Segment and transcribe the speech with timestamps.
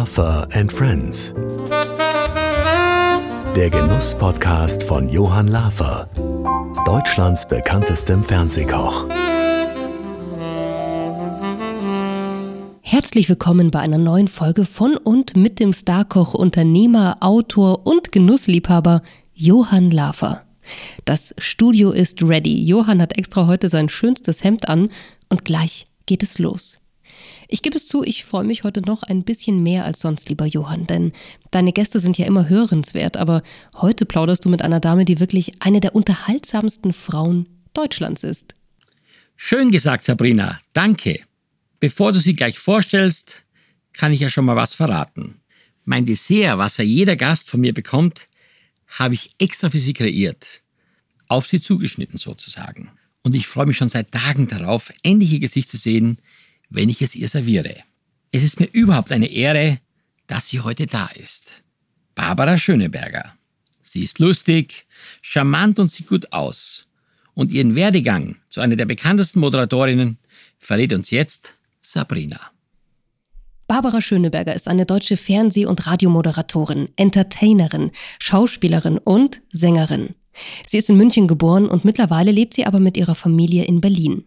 [0.00, 1.34] Laffer and Friends.
[3.54, 6.08] Der Genuss-Podcast von Johann Laffer,
[6.86, 9.04] Deutschlands bekanntestem Fernsehkoch.
[12.80, 19.02] Herzlich willkommen bei einer neuen Folge von und mit dem Starkoch, Unternehmer, Autor und Genussliebhaber
[19.34, 20.46] Johann Laffer.
[21.04, 22.58] Das Studio ist ready.
[22.62, 24.88] Johann hat extra heute sein schönstes Hemd an
[25.28, 26.80] und gleich geht es los.
[27.52, 30.46] Ich gebe es zu, ich freue mich heute noch ein bisschen mehr als sonst, lieber
[30.46, 31.12] Johann, denn
[31.50, 33.42] deine Gäste sind ja immer hörenswert, aber
[33.74, 38.54] heute plauderst du mit einer Dame, die wirklich eine der unterhaltsamsten Frauen Deutschlands ist.
[39.34, 40.60] Schön gesagt, Sabrina.
[40.74, 41.22] Danke.
[41.80, 43.42] Bevor du sie gleich vorstellst,
[43.94, 45.40] kann ich ja schon mal was verraten.
[45.84, 48.28] Mein Dessert, was ja jeder Gast von mir bekommt,
[48.86, 50.60] habe ich extra für sie kreiert.
[51.26, 52.92] Auf sie zugeschnitten sozusagen.
[53.22, 56.18] Und ich freue mich schon seit Tagen darauf, endlich ihr Gesicht zu sehen,
[56.70, 57.76] wenn ich es ihr serviere.
[58.32, 59.78] Es ist mir überhaupt eine Ehre,
[60.26, 61.62] dass sie heute da ist.
[62.14, 63.34] Barbara Schöneberger.
[63.82, 64.86] Sie ist lustig,
[65.20, 66.86] charmant und sieht gut aus.
[67.34, 70.18] Und ihren Werdegang zu einer der bekanntesten Moderatorinnen
[70.58, 72.40] verrät uns jetzt Sabrina.
[73.66, 80.14] Barbara Schöneberger ist eine deutsche Fernseh- und Radiomoderatorin, Entertainerin, Schauspielerin und Sängerin.
[80.66, 84.24] Sie ist in München geboren und mittlerweile lebt sie aber mit ihrer Familie in Berlin.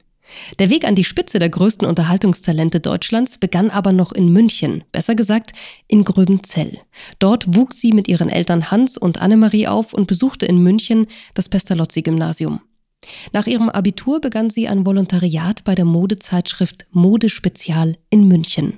[0.60, 5.16] Der Weg an die Spitze der größten Unterhaltungstalente Deutschlands begann aber noch in München, besser
[5.16, 5.52] gesagt
[5.88, 6.80] in Gröbenzell.
[7.20, 11.50] Dort wuchs sie mit ihren Eltern Hans und Annemarie auf und besuchte in München das
[11.50, 12.62] Pestalozzi-Gymnasium.
[13.32, 18.78] Nach ihrem Abitur begann sie ein Volontariat bei der Modezeitschrift Mode Spezial in München.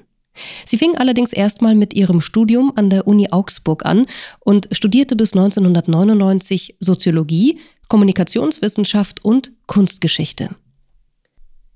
[0.66, 4.06] Sie fing allerdings erstmal mit ihrem Studium an der Uni Augsburg an
[4.42, 10.50] und studierte bis 1999 Soziologie, Kommunikationswissenschaft und Kunstgeschichte.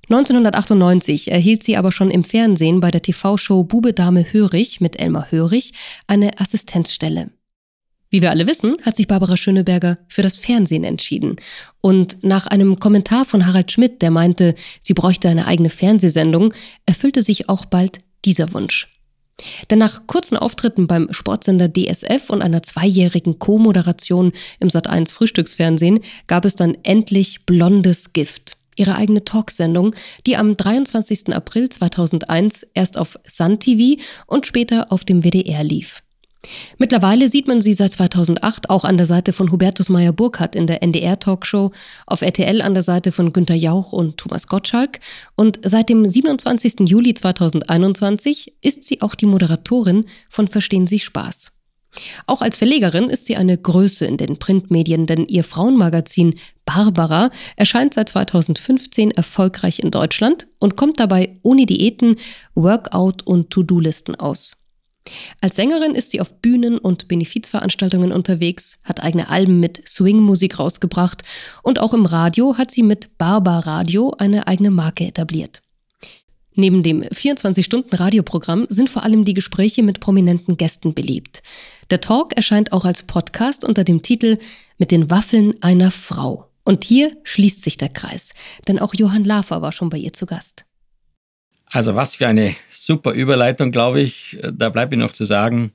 [0.09, 5.27] 1998 erhielt sie aber schon im Fernsehen bei der TV-Show Bube Dame Hörig mit Elmar
[5.29, 5.73] Hörig
[6.07, 7.29] eine Assistenzstelle.
[8.09, 11.35] Wie wir alle wissen, hat sich Barbara Schöneberger für das Fernsehen entschieden.
[11.79, 16.55] Und nach einem Kommentar von Harald Schmidt, der meinte, sie bräuchte eine eigene Fernsehsendung,
[16.88, 18.88] erfüllte sich auch bald dieser Wunsch.
[19.69, 26.45] Denn nach kurzen Auftritten beim Sportsender DSF und einer zweijährigen Co-Moderation im Sat1 Frühstücksfernsehen gab
[26.45, 29.94] es dann endlich Blondes Gift ihre eigene Talksendung,
[30.25, 31.34] die am 23.
[31.34, 36.01] April 2001 erst auf Sun TV und später auf dem WDR lief.
[36.78, 40.81] Mittlerweile sieht man sie seit 2008 auch an der Seite von Hubertus Meyer-Burkhardt in der
[40.81, 41.72] NDR-Talkshow,
[42.07, 45.00] auf RTL an der Seite von Günter Jauch und Thomas Gottschalk
[45.35, 46.88] und seit dem 27.
[46.88, 51.59] Juli 2021 ist sie auch die Moderatorin von Verstehen Sie Spaß.
[52.27, 56.35] Auch als Verlegerin ist sie eine Größe in den Printmedien, denn ihr Frauenmagazin
[56.66, 62.17] Barbara erscheint seit 2015 erfolgreich in Deutschland und kommt dabei ohne Diäten,
[62.53, 64.55] Workout und To-Do-Listen aus.
[65.41, 71.23] Als Sängerin ist sie auf Bühnen und Benefizveranstaltungen unterwegs, hat eigene Alben mit Swing-Musik rausgebracht
[71.63, 75.63] und auch im Radio hat sie mit Barbar Radio eine eigene Marke etabliert.
[76.55, 81.41] Neben dem 24-Stunden-Radioprogramm sind vor allem die Gespräche mit prominenten Gästen beliebt.
[81.89, 84.38] Der Talk erscheint auch als Podcast unter dem Titel
[84.77, 86.47] Mit den Waffeln einer Frau.
[86.63, 88.33] Und hier schließt sich der Kreis,
[88.67, 90.66] denn auch Johann Lafer war schon bei ihr zu Gast.
[91.66, 94.38] Also was für eine super Überleitung, glaube ich.
[94.53, 95.72] Da bleibt mir noch zu sagen,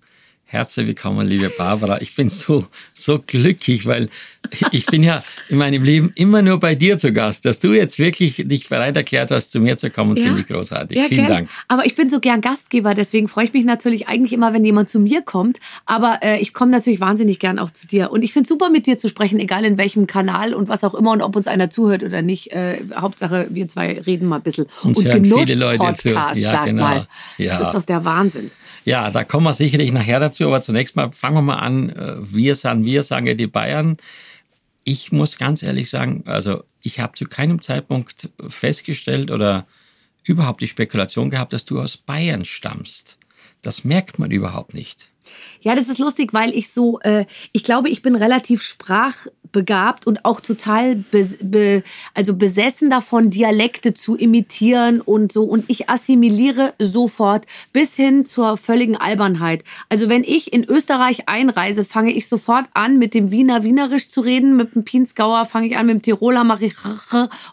[0.46, 2.00] Herzlich willkommen, liebe Barbara.
[2.02, 4.10] Ich bin so, so glücklich, weil
[4.72, 7.46] ich bin ja in meinem Leben immer nur bei dir zu Gast.
[7.46, 10.24] Dass du jetzt wirklich dich bereit erklärt hast, zu mir zu kommen, ja.
[10.24, 10.98] finde ich großartig.
[10.98, 11.32] Ja, Vielen gern.
[11.32, 11.50] Dank.
[11.66, 14.90] Aber ich bin so gern Gastgeber, deswegen freue ich mich natürlich eigentlich immer, wenn jemand
[14.90, 15.60] zu mir kommt.
[15.86, 18.12] Aber äh, ich komme natürlich wahnsinnig gern auch zu dir.
[18.12, 20.84] Und ich finde es super, mit dir zu sprechen, egal in welchem Kanal und was
[20.84, 22.52] auch immer und ob uns einer zuhört oder nicht.
[22.52, 24.66] Äh, Hauptsache, wir zwei reden mal ein bisschen.
[24.82, 26.82] Uns und Genuss-Podcast, ja, sag genau.
[26.82, 27.08] mal.
[27.38, 27.58] Ja.
[27.58, 28.50] Das ist doch der Wahnsinn.
[28.84, 31.90] Ja, da kommen wir sicherlich nachher dazu, aber zunächst mal fangen wir mal an.
[31.90, 33.96] Äh, wir sagen, wir sagen ja die Bayern.
[34.84, 39.66] Ich muss ganz ehrlich sagen, also ich habe zu keinem Zeitpunkt festgestellt oder
[40.24, 43.18] überhaupt die Spekulation gehabt, dass du aus Bayern stammst.
[43.62, 45.08] Das merkt man überhaupt nicht.
[45.62, 50.06] Ja, das ist lustig, weil ich so, äh, ich glaube, ich bin relativ sprach begabt
[50.06, 55.44] und auch total be, be, also besessen davon, Dialekte zu imitieren und so.
[55.44, 59.64] Und ich assimiliere sofort bis hin zur völligen Albernheit.
[59.88, 64.20] Also wenn ich in Österreich einreise, fange ich sofort an, mit dem Wiener Wienerisch zu
[64.20, 64.56] reden.
[64.56, 66.74] Mit dem Pinsgauer fange ich an, mit dem Tiroler mache ich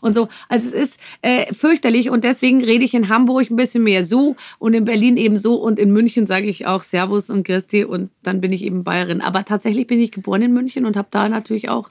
[0.02, 0.28] und so.
[0.50, 4.36] Also es ist äh, fürchterlich und deswegen rede ich in Hamburg ein bisschen mehr so
[4.58, 8.10] und in Berlin eben so und in München sage ich auch Servus und Christi und
[8.24, 9.22] dann bin ich eben Bayerin.
[9.22, 11.91] Aber tatsächlich bin ich geboren in München und habe da natürlich auch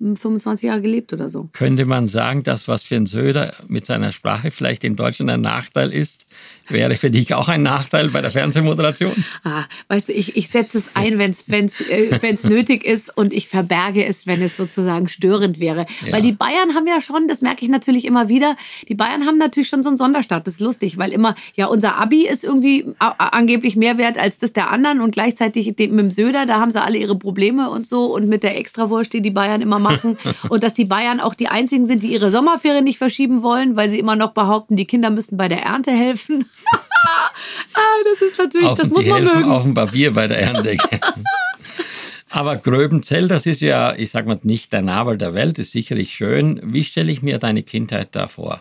[0.00, 1.48] 25 Jahre gelebt oder so.
[1.52, 5.40] Könnte man sagen, dass was für ein Söder mit seiner Sprache vielleicht in Deutschland ein
[5.40, 6.26] Nachteil ist,
[6.68, 9.12] wäre für dich auch ein Nachteil bei der Fernsehmoderation?
[9.42, 13.16] Ah, weißt du, ich, ich setze es ein, wenn es wenn's, äh, wenn's nötig ist
[13.16, 15.86] und ich verberge es, wenn es sozusagen störend wäre.
[16.04, 16.12] Ja.
[16.12, 18.56] Weil die Bayern haben ja schon, das merke ich natürlich immer wieder,
[18.88, 20.46] die Bayern haben natürlich schon so einen Sonderstaat.
[20.46, 24.52] Das ist lustig, weil immer, ja, unser Abi ist irgendwie angeblich mehr wert als das
[24.52, 28.14] der anderen und gleichzeitig mit dem Söder, da haben sie alle ihre Probleme und so
[28.14, 29.87] und mit der Extrawurst, die die Bayern immer machen
[30.48, 33.88] und dass die Bayern auch die einzigen sind, die ihre Sommerferien nicht verschieben wollen, weil
[33.88, 36.46] sie immer noch behaupten, die Kinder müssten bei der Ernte helfen.
[36.72, 39.50] ah, das ist natürlich, Auf, das muss man helfen mögen.
[39.50, 40.76] auf dem Papier bei der Ernte.
[42.30, 46.14] Aber Gröbenzell, das ist ja, ich sag mal, nicht der Nabel der Welt, ist sicherlich
[46.14, 46.60] schön.
[46.62, 48.60] Wie stelle ich mir deine Kindheit da vor?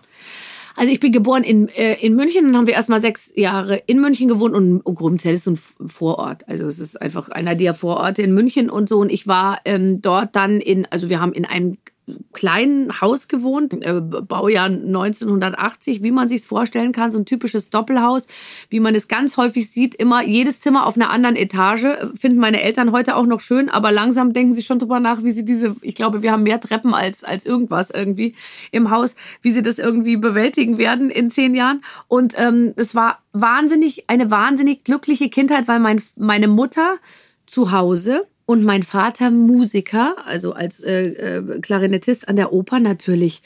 [0.77, 3.81] Also ich bin geboren in, äh, in München, dann haben wir erst mal sechs Jahre
[3.87, 6.47] in München gewohnt und Grubenzell ist so ein Vorort.
[6.47, 8.99] Also es ist einfach einer der Vororte in München und so.
[8.99, 11.77] Und ich war ähm, dort dann in, also wir haben in einem
[12.31, 18.27] kleinen Haus gewohnt, äh, Baujahr 1980, wie man sich vorstellen kann, so ein typisches Doppelhaus,
[18.69, 21.85] wie man es ganz häufig sieht, immer jedes Zimmer auf einer anderen Etage.
[22.15, 25.31] Finden meine Eltern heute auch noch schön, aber langsam denken sie schon drüber nach, wie
[25.31, 28.35] sie diese, ich glaube, wir haben mehr Treppen als, als irgendwas irgendwie
[28.71, 31.81] im Haus, wie sie das irgendwie bewältigen werden in zehn Jahren.
[32.07, 36.97] Und ähm, es war wahnsinnig, eine wahnsinnig glückliche Kindheit, weil mein, meine Mutter
[37.45, 43.41] zu Hause und mein Vater Musiker, also als äh, äh, Klarinettist an der Oper natürlich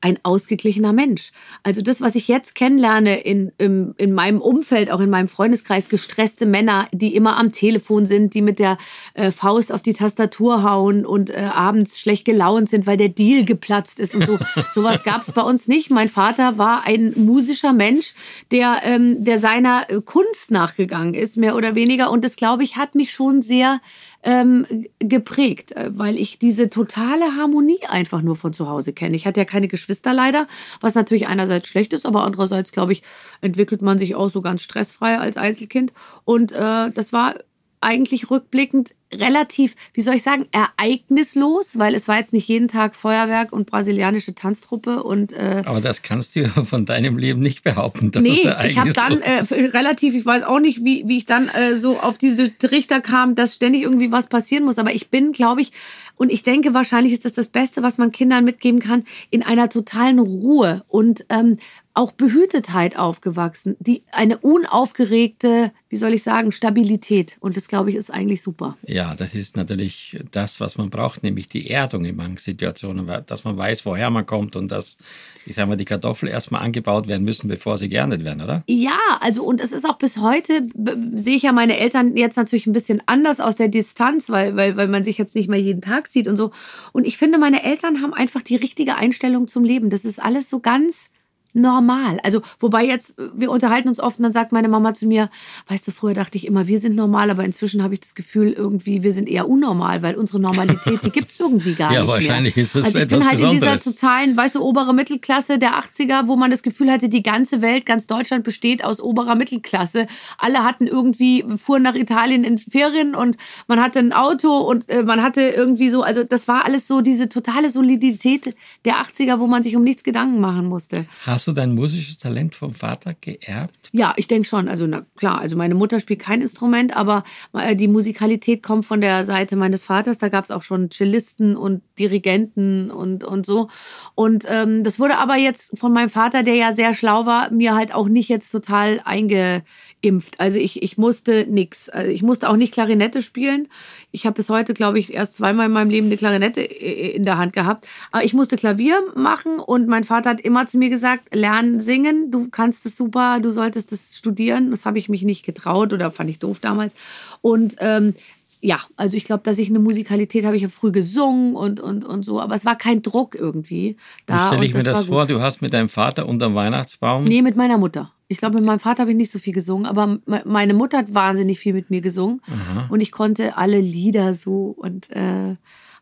[0.00, 1.32] ein ausgeglichener Mensch.
[1.62, 5.90] Also das, was ich jetzt kennenlerne in, im, in meinem Umfeld, auch in meinem Freundeskreis,
[5.90, 8.78] gestresste Männer, die immer am Telefon sind, die mit der
[9.12, 13.44] äh, Faust auf die Tastatur hauen und äh, abends schlecht gelaunt sind, weil der Deal
[13.44, 14.38] geplatzt ist und so.
[14.72, 15.90] Sowas gab es bei uns nicht.
[15.90, 18.14] Mein Vater war ein musischer Mensch,
[18.50, 22.10] der, ähm, der seiner äh, Kunst nachgegangen ist, mehr oder weniger.
[22.10, 23.82] Und das, glaube ich, hat mich schon sehr
[24.26, 24.66] ähm,
[24.98, 29.14] geprägt, äh, weil ich diese totale Harmonie einfach nur von zu Hause kenne.
[29.14, 30.48] Ich hatte ja keine Geschwister leider,
[30.80, 33.02] was natürlich einerseits schlecht ist, aber andererseits, glaube ich,
[33.40, 35.92] entwickelt man sich auch so ganz stressfrei als Einzelkind.
[36.24, 37.36] Und äh, das war
[37.80, 42.96] eigentlich rückblickend relativ, wie soll ich sagen, ereignislos, weil es war jetzt nicht jeden Tag
[42.96, 48.10] Feuerwerk und brasilianische Tanztruppe und äh, Aber das kannst du von deinem Leben nicht behaupten.
[48.10, 51.26] dass Nee, das ich habe dann äh, relativ, ich weiß auch nicht, wie, wie ich
[51.26, 54.78] dann äh, so auf diese Trichter kam, dass ständig irgendwie was passieren muss.
[54.78, 55.72] Aber ich bin, glaube ich,
[56.16, 59.68] und ich denke, wahrscheinlich ist das das Beste, was man Kindern mitgeben kann, in einer
[59.68, 61.56] totalen Ruhe und ähm,
[61.96, 63.74] auch Behütetheit aufgewachsen.
[63.80, 67.38] Die, eine unaufgeregte, wie soll ich sagen, Stabilität.
[67.40, 68.76] Und das, glaube ich, ist eigentlich super.
[68.86, 73.44] Ja, das ist natürlich das, was man braucht, nämlich die Erdung in manchen Situationen, dass
[73.44, 74.98] man weiß, woher man kommt und dass,
[75.46, 78.62] ich sage mal, die Kartoffeln erstmal angebaut werden müssen, bevor sie geerntet werden, oder?
[78.68, 80.68] Ja, also und es ist auch bis heute,
[81.14, 84.76] sehe ich ja meine Eltern jetzt natürlich ein bisschen anders aus der Distanz, weil, weil,
[84.76, 86.50] weil man sich jetzt nicht mehr jeden Tag sieht und so.
[86.92, 89.88] Und ich finde, meine Eltern haben einfach die richtige Einstellung zum Leben.
[89.88, 91.10] Das ist alles so ganz
[91.56, 92.20] normal.
[92.22, 95.30] Also, wobei jetzt, wir unterhalten uns oft und dann sagt meine Mama zu mir,
[95.68, 98.52] weißt du, früher dachte ich immer, wir sind normal, aber inzwischen habe ich das Gefühl,
[98.52, 102.08] irgendwie, wir sind eher unnormal, weil unsere Normalität, die gibt es irgendwie gar Ja, nicht
[102.08, 102.64] wahrscheinlich mehr.
[102.64, 103.84] ist das Also ich etwas bin halt in dieser Besonderes.
[104.00, 107.86] totalen, weißt du, obere Mittelklasse der 80er, wo man das Gefühl hatte, die ganze Welt,
[107.86, 110.06] ganz Deutschland besteht aus oberer Mittelklasse.
[110.38, 113.36] Alle hatten irgendwie, fuhren nach Italien in Ferien und
[113.66, 117.00] man hatte ein Auto und äh, man hatte irgendwie so, also das war alles so
[117.00, 118.54] diese totale Solidität
[118.84, 121.06] der 80er, wo man sich um nichts Gedanken machen musste.
[121.24, 123.90] Hast du dein musisches Talent vom Vater geerbt?
[123.92, 124.68] Ja, ich denke schon.
[124.68, 129.00] Also na klar, also meine Mutter spielt kein Instrument, aber äh, die Musikalität kommt von
[129.00, 130.18] der Seite meines Vaters.
[130.18, 133.68] Da gab es auch schon Cellisten und Dirigenten und, und so.
[134.14, 137.74] Und ähm, das wurde aber jetzt von meinem Vater, der ja sehr schlau war, mir
[137.74, 140.38] halt auch nicht jetzt total eingeimpft.
[140.38, 141.88] Also ich, ich musste nix.
[141.88, 143.68] Also ich musste auch nicht Klarinette spielen.
[144.10, 147.38] Ich habe bis heute, glaube ich, erst zweimal in meinem Leben eine Klarinette in der
[147.38, 147.86] Hand gehabt.
[148.10, 152.30] Aber ich musste Klavier machen und mein Vater hat immer zu mir gesagt, lernen singen,
[152.30, 154.70] du kannst es super, du solltest es studieren.
[154.70, 156.94] Das habe ich mich nicht getraut oder fand ich doof damals.
[157.42, 158.14] Und ähm,
[158.60, 162.04] ja, also ich glaube, dass ich eine Musikalität habe, ich habe früh gesungen und, und,
[162.04, 164.48] und so, aber es war kein Druck irgendwie Wie da.
[164.48, 165.20] stelle ich mir das vor?
[165.20, 165.30] gut.
[165.30, 167.24] Du hast mit deinem Vater unterm Weihnachtsbaum.
[167.24, 168.12] Nee, mit meiner Mutter.
[168.28, 170.98] Ich glaube, mit meinem Vater habe ich nicht so viel gesungen, aber me- meine Mutter
[170.98, 172.40] hat wahnsinnig viel mit mir gesungen
[172.88, 175.54] und ich konnte alle Lieder so und äh,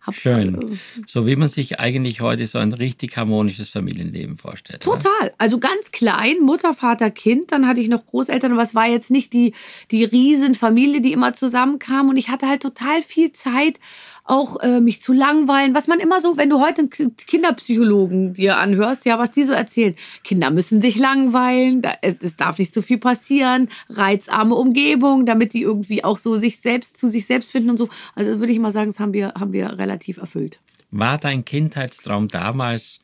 [0.07, 0.79] hab, Schön.
[1.07, 4.83] So wie man sich eigentlich heute so ein richtig harmonisches Familienleben vorstellt.
[4.83, 5.33] Total.
[5.39, 7.53] Also ganz klein, Mutter, Vater, Kind.
[7.53, 9.55] Dann hatte ich noch Großeltern, aber es war jetzt nicht die,
[9.91, 12.11] die Riesenfamilie, die immer zusammenkam.
[12.11, 13.81] Und ich hatte halt total viel Zeit,
[14.25, 15.75] auch äh, mich zu langweilen.
[15.75, 19.53] Was man immer so, wenn du heute einen Kinderpsychologen dir anhörst, ja, was die so
[19.53, 19.95] erzählen.
[20.23, 25.53] Kinder müssen sich langweilen, da, es, es darf nicht so viel passieren, reizarme Umgebung, damit
[25.53, 27.91] die irgendwie auch so sich selbst zu sich selbst finden und so.
[28.15, 30.59] Also würde ich mal sagen, das haben wir, haben wir relativ erfüllt.
[30.91, 33.01] War dein Kindheitstraum damals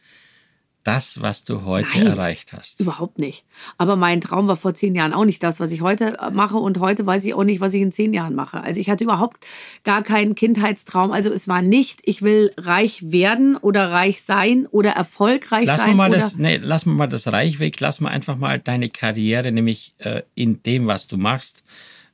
[0.85, 2.07] das, was du heute Nein.
[2.07, 2.81] erreicht hast?
[2.81, 3.45] Überhaupt nicht.
[3.79, 6.57] Aber mein Traum war vor zehn Jahren auch nicht das, was ich heute äh, mache.
[6.57, 8.63] Und heute weiß ich auch nicht, was ich in zehn Jahren mache.
[8.63, 9.47] Also ich hatte überhaupt
[9.85, 11.13] gar keinen Kindheitstraum.
[11.13, 15.97] Also es war nicht, ich will reich werden oder reich sein oder erfolgreich Lass sein.
[15.97, 19.95] mal das, nee, lass mal das Reich weg, lass mal einfach mal deine Karriere, nämlich
[19.99, 21.63] äh, in dem, was du machst,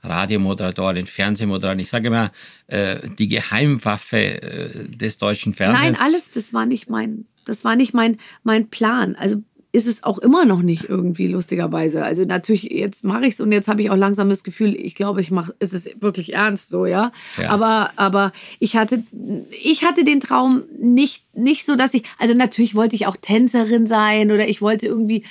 [0.02, 2.30] Radiomoderatorin, Fernsehmoderatorin, ich sage immer,
[2.66, 5.98] äh, die Geheimwaffe äh, des deutschen Fernsehens.
[5.98, 9.16] Nein, alles, das war nicht mein, das war nicht mein, mein Plan.
[9.16, 9.42] Also
[9.76, 12.02] ist es auch immer noch nicht irgendwie lustigerweise.
[12.02, 14.94] Also natürlich, jetzt mache ich es und jetzt habe ich auch langsam das Gefühl, ich
[14.94, 17.12] glaube, ich mache, es ist wirklich ernst so, ja.
[17.36, 17.50] Ja.
[17.50, 19.02] Aber, aber ich hatte,
[19.50, 23.86] ich hatte den Traum nicht, nicht so, dass ich, also natürlich wollte ich auch Tänzerin
[23.86, 25.24] sein oder ich wollte irgendwie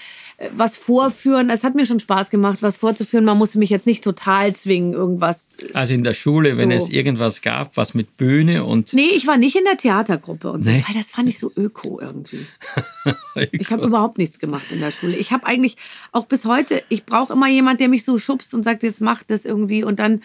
[0.53, 1.47] was vorführen.
[1.47, 3.23] Das hat mir schon Spaß gemacht, was vorzuführen.
[3.25, 5.47] Man musste mich jetzt nicht total zwingen, irgendwas.
[5.73, 6.85] Also in der Schule, wenn So.
[6.85, 10.63] es irgendwas gab, was mit Bühne und Nee, ich war nicht in der Theatergruppe und
[10.63, 10.83] so, Nee.
[10.87, 12.45] weil das fand ich so öko irgendwie.
[13.51, 15.15] Ich habe überhaupt nichts gemacht in der Schule.
[15.17, 15.75] Ich habe eigentlich
[16.11, 19.23] auch bis heute, ich brauche immer jemand, der mich so schubst und sagt, jetzt mach
[19.23, 20.21] das irgendwie und dann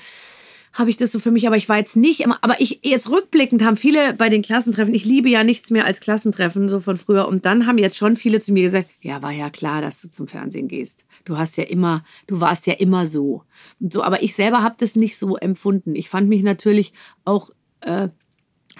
[0.72, 3.10] habe ich das so für mich, aber ich war jetzt nicht immer, aber ich jetzt
[3.10, 6.96] rückblickend haben viele bei den Klassentreffen, ich liebe ja nichts mehr als Klassentreffen so von
[6.96, 10.00] früher und dann haben jetzt schon viele zu mir gesagt, ja, war ja klar, dass
[10.00, 11.06] du zum Fernsehen gehst.
[11.24, 13.42] Du hast ja immer, du warst ja immer so
[13.80, 15.94] und so, aber ich selber habe das nicht so empfunden.
[15.96, 16.92] Ich fand mich natürlich
[17.24, 17.50] auch
[17.80, 18.08] äh,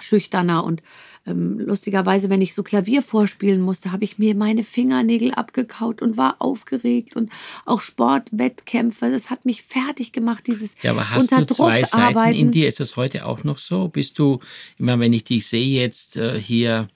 [0.01, 0.81] schüchterner und
[1.27, 6.17] ähm, lustigerweise, wenn ich so Klavier vorspielen musste, habe ich mir meine Fingernägel abgekaut und
[6.17, 7.29] war aufgeregt und
[7.65, 12.33] auch Sportwettkämpfe, das hat mich fertig gemacht, dieses Ja, aber hast unter du zwei Seiten
[12.33, 12.67] in dir?
[12.67, 13.87] Ist das heute auch noch so?
[13.87, 14.39] Bist du,
[14.79, 16.87] immer wenn ich dich sehe jetzt äh, hier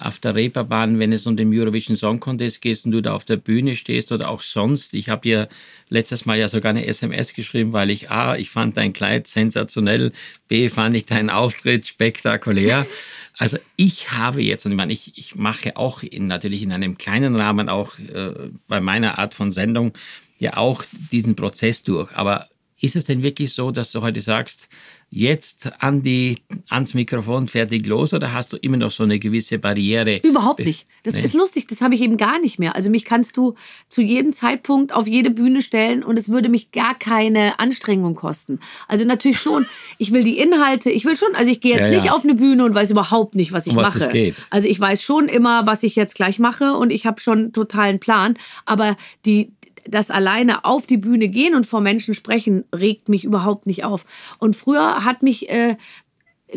[0.00, 3.24] auf der Reeperbahn, wenn es um den Eurovision Song Contest geht und du da auf
[3.24, 4.94] der Bühne stehst oder auch sonst.
[4.94, 5.48] Ich habe dir
[5.88, 10.12] letztes Mal ja sogar eine SMS geschrieben, weil ich A, ich fand dein Kleid sensationell,
[10.48, 12.86] B, fand ich deinen Auftritt spektakulär.
[13.40, 16.98] Also ich habe jetzt, und ich meine, ich, ich mache auch in, natürlich in einem
[16.98, 18.32] kleinen Rahmen auch äh,
[18.66, 19.92] bei meiner Art von Sendung
[20.40, 22.10] ja auch diesen Prozess durch.
[22.16, 22.48] Aber
[22.80, 24.68] ist es denn wirklich so, dass du heute sagst,
[25.10, 26.36] jetzt an die,
[26.68, 30.18] ans Mikrofon fertig los oder hast du immer noch so eine gewisse Barriere?
[30.18, 30.86] Überhaupt nicht.
[31.02, 31.22] Das Nee.
[31.22, 32.76] ist lustig, das habe ich eben gar nicht mehr.
[32.76, 33.54] Also mich kannst du
[33.88, 38.60] zu jedem Zeitpunkt auf jede Bühne stellen und es würde mich gar keine Anstrengung kosten.
[38.86, 39.64] Also natürlich schon,
[39.98, 42.02] ich will die Inhalte, ich will schon, also ich gehe jetzt Ja, ja.
[42.02, 44.04] nicht auf eine Bühne und weiß überhaupt nicht, was ich Um was mache.
[44.04, 44.34] es geht.
[44.50, 47.98] Also ich weiß schon immer, was ich jetzt gleich mache und ich habe schon totalen
[47.98, 48.94] Plan, aber
[49.24, 49.52] die
[49.90, 54.04] das alleine auf die Bühne gehen und vor Menschen sprechen, regt mich überhaupt nicht auf.
[54.38, 55.76] Und früher hat mich äh,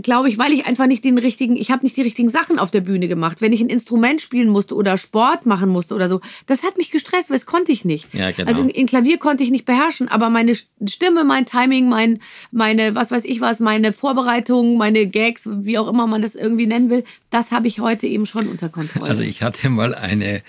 [0.01, 2.71] glaube ich, weil ich einfach nicht den richtigen, ich habe nicht die richtigen Sachen auf
[2.71, 3.41] der Bühne gemacht.
[3.41, 6.91] Wenn ich ein Instrument spielen musste oder Sport machen musste oder so, das hat mich
[6.91, 8.07] gestresst, weil das konnte ich nicht.
[8.13, 8.47] Ja, genau.
[8.47, 12.19] Also in Klavier konnte ich nicht beherrschen, aber meine Stimme, mein Timing, mein,
[12.51, 16.67] meine, was weiß ich was, meine Vorbereitung, meine Gags, wie auch immer man das irgendwie
[16.67, 19.09] nennen will, das habe ich heute eben schon unter Kontrolle.
[19.09, 20.41] Also ich hatte mal eine,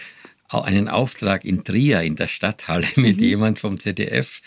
[0.61, 3.23] einen Auftrag in Trier in der Stadthalle mit Mhm.
[3.25, 4.42] jemand vom ZDF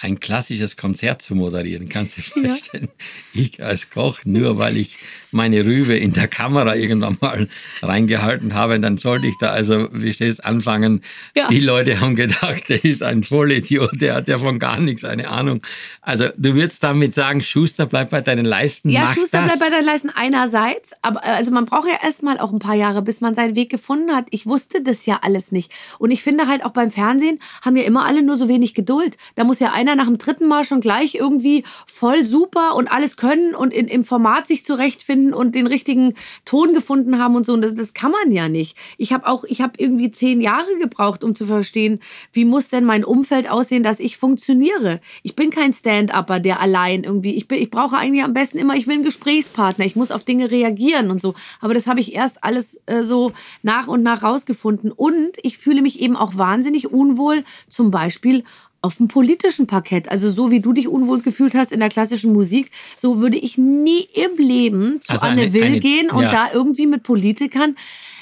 [0.00, 1.88] ein klassisches Konzert zu moderieren.
[1.88, 2.88] Kannst du dir vorstellen?
[3.34, 4.96] Ich als Koch, nur weil ich
[5.30, 7.48] meine Rübe in der Kamera irgendwann mal
[7.82, 11.02] reingehalten habe, und dann sollte ich da also, wie stehst, anfangen.
[11.34, 11.48] Ja.
[11.48, 15.28] Die Leute haben gedacht, der ist ein Vollidiot, der hat ja von gar nichts eine
[15.28, 15.60] Ahnung.
[16.00, 18.90] Also du würdest damit sagen, Schuster, bleib bei deinen Leisten.
[18.90, 19.58] Ja, Schuster das.
[19.58, 22.74] bleibt bei deinen Leisten einerseits, aber äh, also man braucht ja erstmal auch ein paar
[22.74, 24.26] Jahre, bis man seinen Weg gefunden hat.
[24.30, 25.72] Ich wusste das ja alles nicht.
[25.98, 29.16] Und ich finde halt auch beim Fernsehen haben ja immer alle nur so wenig Geduld.
[29.34, 33.16] Da muss ja einer nach dem dritten Mal schon gleich irgendwie voll super und alles
[33.16, 37.52] können und in, im Format sich zurechtfinden und den richtigen Ton gefunden haben und so.
[37.52, 38.76] Und das, das kann man ja nicht.
[38.96, 42.00] Ich habe auch, ich habe irgendwie zehn Jahre gebraucht, um zu verstehen,
[42.32, 45.00] wie muss denn mein Umfeld aussehen, dass ich funktioniere.
[45.22, 48.76] Ich bin kein Stand-Upper, der allein irgendwie, ich, bin, ich brauche eigentlich am besten immer,
[48.76, 51.34] ich will einen Gesprächspartner, ich muss auf Dinge reagieren und so.
[51.60, 53.32] Aber das habe ich erst alles äh, so
[53.62, 54.92] nach und nach rausgefunden.
[54.92, 58.44] Und ich fühle mich eben auch wahnsinnig unwohl, zum Beispiel
[58.80, 60.08] auf dem politischen Parkett.
[60.08, 63.58] Also so wie du dich unwohl gefühlt hast in der klassischen Musik, so würde ich
[63.58, 66.30] nie im Leben zu Also Anne eine- Will eine- gehen und ja.
[66.30, 67.76] da irgendwie mit Politikern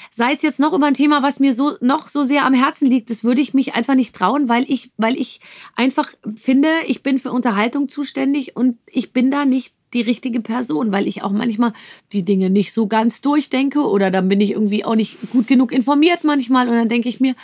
[0.09, 2.89] sei es jetzt noch über ein Thema, was mir so noch so sehr am Herzen
[2.89, 5.39] liegt, das würde ich mich einfach nicht trauen, weil ich, weil ich
[5.75, 10.91] einfach finde, ich bin für Unterhaltung zuständig und ich bin da nicht die richtige Person,
[10.91, 11.71] weil ich auch manchmal
[12.13, 15.71] die Dinge nicht so ganz durchdenke oder dann bin ich irgendwie auch nicht gut genug
[15.71, 17.35] informiert manchmal und dann denke ich mir,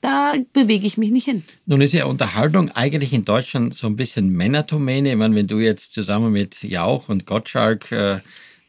[0.00, 1.42] da bewege ich mich nicht hin.
[1.66, 5.10] Nun ist ja Unterhaltung eigentlich in Deutschland so ein bisschen Männerdomäne.
[5.10, 8.20] Ich meine, wenn du jetzt zusammen mit Jauch und Gottschalk äh,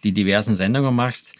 [0.03, 1.33] die diversen Sendungen machst,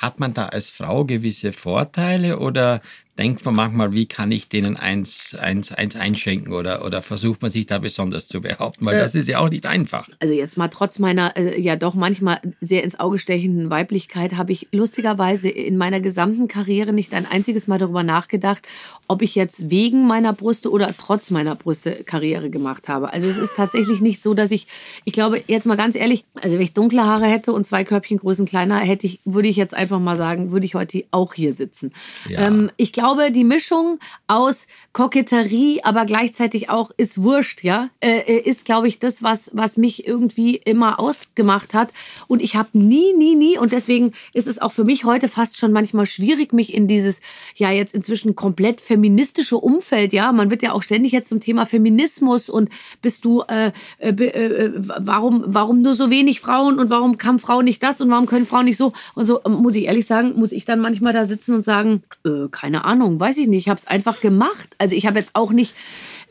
[0.00, 2.80] hat man da als Frau gewisse Vorteile oder
[3.20, 7.50] denkt man manchmal, wie kann ich denen eins, eins, eins einschenken oder, oder versucht man
[7.50, 10.08] sich da besonders zu behaupten, weil äh, das ist ja auch nicht einfach.
[10.20, 14.52] Also jetzt mal trotz meiner äh, ja doch manchmal sehr ins Auge stechenden Weiblichkeit habe
[14.52, 18.66] ich lustigerweise in meiner gesamten Karriere nicht ein einziges Mal darüber nachgedacht,
[19.06, 23.12] ob ich jetzt wegen meiner Brüste oder trotz meiner Brüste Karriere gemacht habe.
[23.12, 24.66] Also es ist tatsächlich nicht so, dass ich,
[25.04, 28.46] ich glaube jetzt mal ganz ehrlich, also wenn ich dunkle Haare hätte und zwei Körbchengrößen
[28.46, 31.92] kleiner hätte ich, würde ich jetzt einfach mal sagen, würde ich heute auch hier sitzen.
[32.26, 32.46] Ja.
[32.46, 38.40] Ähm, ich glaube, die Mischung aus Koketterie, aber gleichzeitig auch ist wurscht, ja, äh, äh
[38.40, 41.92] ist, glaube ich, das, was, was mich irgendwie immer ausgemacht hat.
[42.26, 45.58] Und ich habe nie, nie, nie, und deswegen ist es auch für mich heute fast
[45.58, 47.20] schon manchmal schwierig, mich in dieses,
[47.54, 51.66] ja, jetzt inzwischen komplett feministische Umfeld, ja, man wird ja auch ständig jetzt zum Thema
[51.66, 52.68] Feminismus und
[53.00, 57.62] bist du, äh, äh, äh, warum, warum nur so wenig Frauen und warum kann Frau
[57.62, 58.92] nicht das und warum können Frauen nicht so?
[59.14, 62.48] Und so, muss ich ehrlich sagen, muss ich dann manchmal da sitzen und sagen, äh,
[62.50, 62.89] keine Ahnung,
[63.20, 64.74] weiß ich nicht, ich habe es einfach gemacht.
[64.78, 65.74] Also ich habe jetzt auch nicht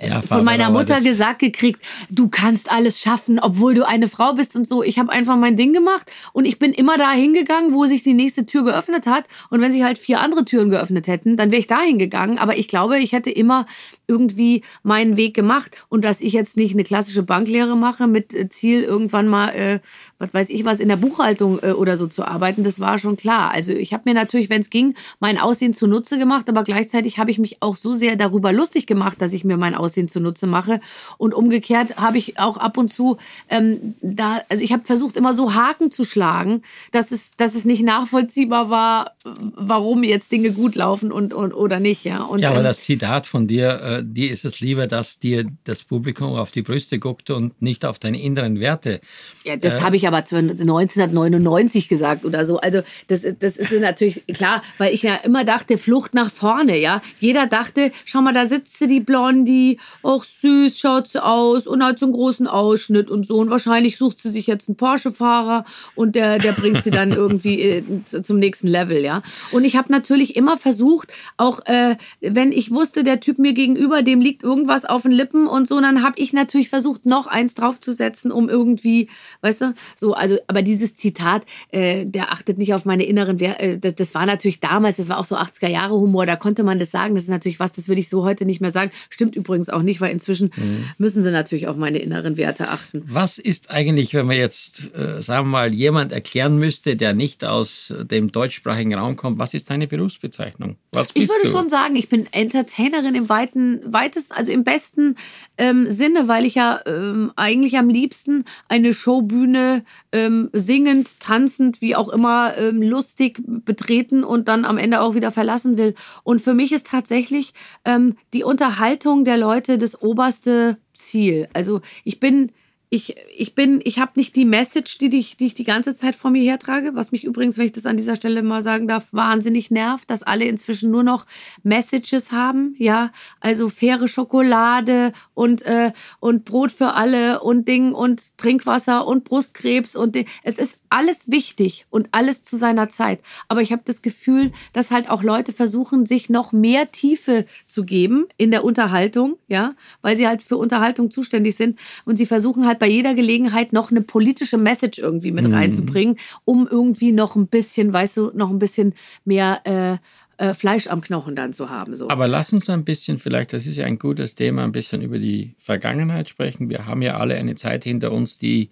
[0.02, 4.56] ja, von meiner Mutter gesagt gekriegt, du kannst alles schaffen, obwohl du eine Frau bist
[4.56, 4.82] und so.
[4.82, 8.14] Ich habe einfach mein Ding gemacht und ich bin immer da hingegangen, wo sich die
[8.14, 9.26] nächste Tür geöffnet hat.
[9.50, 12.38] Und wenn sich halt vier andere Türen geöffnet hätten, dann wäre ich da hingegangen.
[12.38, 13.66] Aber ich glaube, ich hätte immer
[14.08, 18.48] irgendwie meinen Weg gemacht und dass ich jetzt nicht eine klassische Banklehre mache mit äh,
[18.50, 19.80] Ziel irgendwann mal, äh,
[20.18, 23.18] was weiß ich was, in der Buchhaltung äh, oder so zu arbeiten, das war schon
[23.18, 23.52] klar.
[23.52, 27.32] Also ich habe mir natürlich, wenn es ging, mein Aussehen zunutze gemacht, aber gleichzeitig habe
[27.32, 30.80] ich mich auch so sehr darüber lustig gemacht, dass ich mir mein Aussehen zunutze mache.
[31.18, 33.18] Und umgekehrt habe ich auch ab und zu
[33.50, 37.66] ähm, da, also ich habe versucht, immer so Haken zu schlagen, dass es, dass es
[37.66, 42.06] nicht nachvollziehbar war, warum jetzt Dinge gut laufen und, und oder nicht.
[42.06, 45.20] Ja, und, ja aber ähm, das Zitat von dir, äh, dir ist es lieber, dass
[45.20, 49.02] dir das Publikum auf die Brüste guckt und nicht auf deine inneren Werte.
[49.44, 52.60] Ja, das äh, habe ich aber 1999 gesagt oder so.
[52.60, 57.02] Also das, das ist natürlich klar, weil ich ja immer dachte, Flucht nach vorne, ja.
[57.20, 61.84] Jeder dachte, schau mal, da sitzt sie, die Blondie, auch süß schaut sie aus und
[61.84, 63.38] hat so einen großen Ausschnitt und so.
[63.38, 67.62] Und wahrscheinlich sucht sie sich jetzt einen Porsche-Fahrer und der, der bringt sie dann irgendwie
[67.62, 69.22] äh, zum nächsten Level, ja.
[69.52, 74.02] Und ich habe natürlich immer versucht, auch äh, wenn ich wusste, der Typ mir gegenüber,
[74.04, 77.54] dem liegt irgendwas auf den Lippen und so, dann habe ich natürlich versucht, noch eins
[77.54, 79.10] draufzusetzen, um irgendwie,
[79.42, 83.60] weißt du, so, also, aber dieses Zitat, äh, der achtet nicht auf meine inneren Werte,
[83.60, 86.64] äh, das, das, war natürlich damals, das war auch so 80er Jahre Humor, da konnte
[86.64, 87.16] man das sagen.
[87.16, 88.92] Das ist natürlich was, das würde ich so heute nicht mehr sagen.
[89.10, 90.86] Stimmt übrigens auch nicht, weil inzwischen mhm.
[90.98, 93.04] müssen sie natürlich auf meine inneren Werte achten.
[93.08, 97.46] Was ist eigentlich, wenn man jetzt, äh, sagen wir mal, jemand erklären müsste, der nicht
[97.46, 100.78] aus dem deutschsprachigen Raum kommt, was ist deine Berufsbezeichnung?
[100.92, 101.50] Was ich würde du?
[101.50, 105.16] schon sagen, ich bin Entertainerin im weiten, weitesten, also im besten
[105.58, 111.96] ähm, Sinne, weil ich ja ähm, eigentlich am liebsten eine Showbühne ähm, singend, tanzend, wie
[111.96, 115.96] auch immer, ähm, lustig betreten und dann am Ende auch wieder verlassen will.
[116.24, 117.54] Und für mich ist tatsächlich
[117.86, 121.48] ähm, die Unterhaltung der Leute das oberste Ziel.
[121.54, 122.52] Also ich bin
[122.92, 126.16] ich, ich bin, ich habe nicht die Message, die ich, die ich die ganze Zeit
[126.16, 129.14] vor mir hertrage, was mich übrigens, wenn ich das an dieser Stelle mal sagen darf,
[129.14, 131.28] wahnsinnig nervt, dass alle inzwischen nur noch
[131.62, 138.36] Messages haben, ja, also faire Schokolade und, äh, und Brot für alle und Ding und
[138.40, 140.26] Trinkwasser und Brustkrebs und Ding.
[140.42, 143.20] es ist alles wichtig und alles zu seiner Zeit.
[143.48, 147.86] Aber ich habe das Gefühl, dass halt auch Leute versuchen, sich noch mehr Tiefe zu
[147.86, 152.66] geben in der Unterhaltung, ja, weil sie halt für Unterhaltung zuständig sind und sie versuchen
[152.66, 155.54] halt bei jeder Gelegenheit noch eine politische Message irgendwie mit mhm.
[155.54, 158.94] reinzubringen, um irgendwie noch ein bisschen, weißt du, noch ein bisschen
[159.26, 159.98] mehr äh,
[160.40, 161.94] äh, Fleisch am Knochen dann zu haben.
[161.94, 162.10] So.
[162.10, 165.20] Aber lass uns ein bisschen, vielleicht, das ist ja ein gutes Thema, ein bisschen über
[165.20, 166.70] die Vergangenheit sprechen.
[166.70, 168.70] Wir haben ja alle eine Zeit hinter uns, die,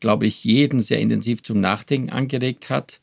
[0.00, 3.00] glaube ich, jeden sehr intensiv zum Nachdenken angeregt hat.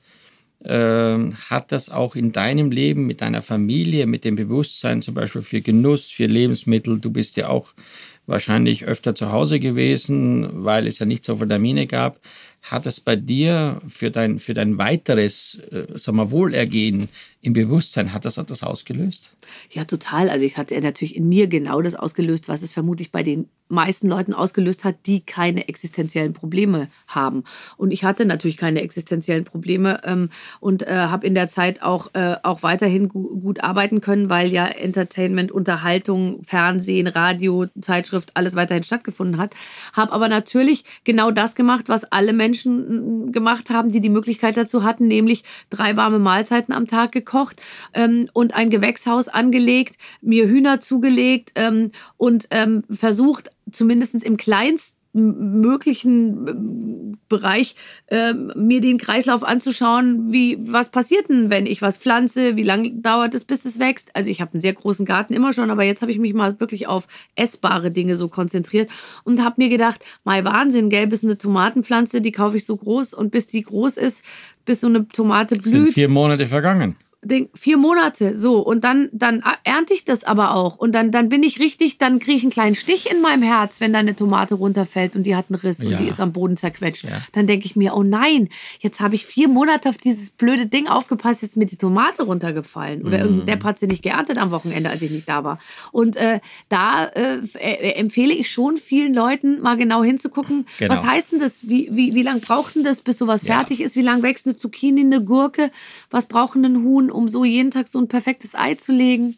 [0.65, 5.43] Ähm, hat das auch in deinem Leben mit deiner Familie, mit dem Bewusstsein zum Beispiel
[5.43, 7.73] für Genuss, für Lebensmittel, du bist ja auch
[8.25, 12.19] wahrscheinlich öfter zu Hause gewesen, weil es ja nicht so viel Termine gab.
[12.61, 17.07] Hat es bei dir für dein, für dein weiteres äh, sag mal, Wohlergehen
[17.41, 19.31] im Bewusstsein, hat das etwas ausgelöst?
[19.71, 20.29] Ja, total.
[20.29, 24.07] Also es hat natürlich in mir genau das ausgelöst, was es vermutlich bei den meisten
[24.07, 27.43] Leuten ausgelöst hat, die keine existenziellen Probleme haben.
[27.75, 32.13] Und ich hatte natürlich keine existenziellen Probleme ähm, und äh, habe in der Zeit auch,
[32.13, 38.55] äh, auch weiterhin gu gut arbeiten können, weil ja Entertainment, Unterhaltung, Fernsehen, Radio, Zeitschrift, alles
[38.55, 39.53] weiterhin stattgefunden hat.
[39.93, 44.83] Habe aber natürlich genau das gemacht, was alle Menschen gemacht haben, die die Möglichkeit dazu
[44.83, 47.61] hatten, nämlich drei warme Mahlzeiten am Tag gekocht
[47.93, 54.96] ähm, und ein Gewächshaus angelegt, mir Hühner zugelegt ähm, und ähm, versucht, zumindest im kleinsten
[55.13, 57.75] möglichen Bereich
[58.07, 62.91] äh, mir den Kreislauf anzuschauen, wie was passiert denn, wenn ich was pflanze, wie lange
[62.91, 64.15] dauert es, bis es wächst.
[64.15, 66.59] Also ich habe einen sehr großen Garten immer schon, aber jetzt habe ich mich mal
[66.59, 68.89] wirklich auf essbare Dinge so konzentriert
[69.23, 73.13] und habe mir gedacht, mein Wahnsinn, gell, bis eine Tomatenpflanze, die kaufe ich so groß
[73.13, 74.23] und bis die groß ist,
[74.65, 75.85] bis so eine Tomate blüht.
[75.85, 76.95] Sind vier Monate vergangen
[77.53, 78.59] vier Monate, so.
[78.59, 80.77] Und dann, dann ernte ich das aber auch.
[80.77, 83.79] Und dann, dann bin ich richtig, dann kriege ich einen kleinen Stich in meinem Herz,
[83.79, 85.89] wenn da eine Tomate runterfällt und die hat einen Riss ja.
[85.89, 87.05] und die ist am Boden zerquetscht.
[87.05, 87.21] Ja.
[87.33, 90.87] Dann denke ich mir, oh nein, jetzt habe ich vier Monate auf dieses blöde Ding
[90.87, 93.01] aufgepasst, jetzt ist mir die Tomate runtergefallen.
[93.03, 93.23] Oder mhm.
[93.23, 95.59] irgendein Depp hat sie nicht geerntet am Wochenende, als ich nicht da war.
[95.91, 100.91] Und äh, da äh, äh, empfehle ich schon vielen Leuten, mal genau hinzugucken, genau.
[100.91, 101.67] was heißt denn das?
[101.67, 103.55] Wie, wie, wie lange braucht denn das, bis sowas ja.
[103.55, 103.95] fertig ist?
[103.95, 105.71] Wie lange wächst eine Zucchini, eine Gurke?
[106.09, 107.11] Was brauchen ein Huhn?
[107.17, 109.37] Um so jeden Tag so ein perfektes Ei zu legen.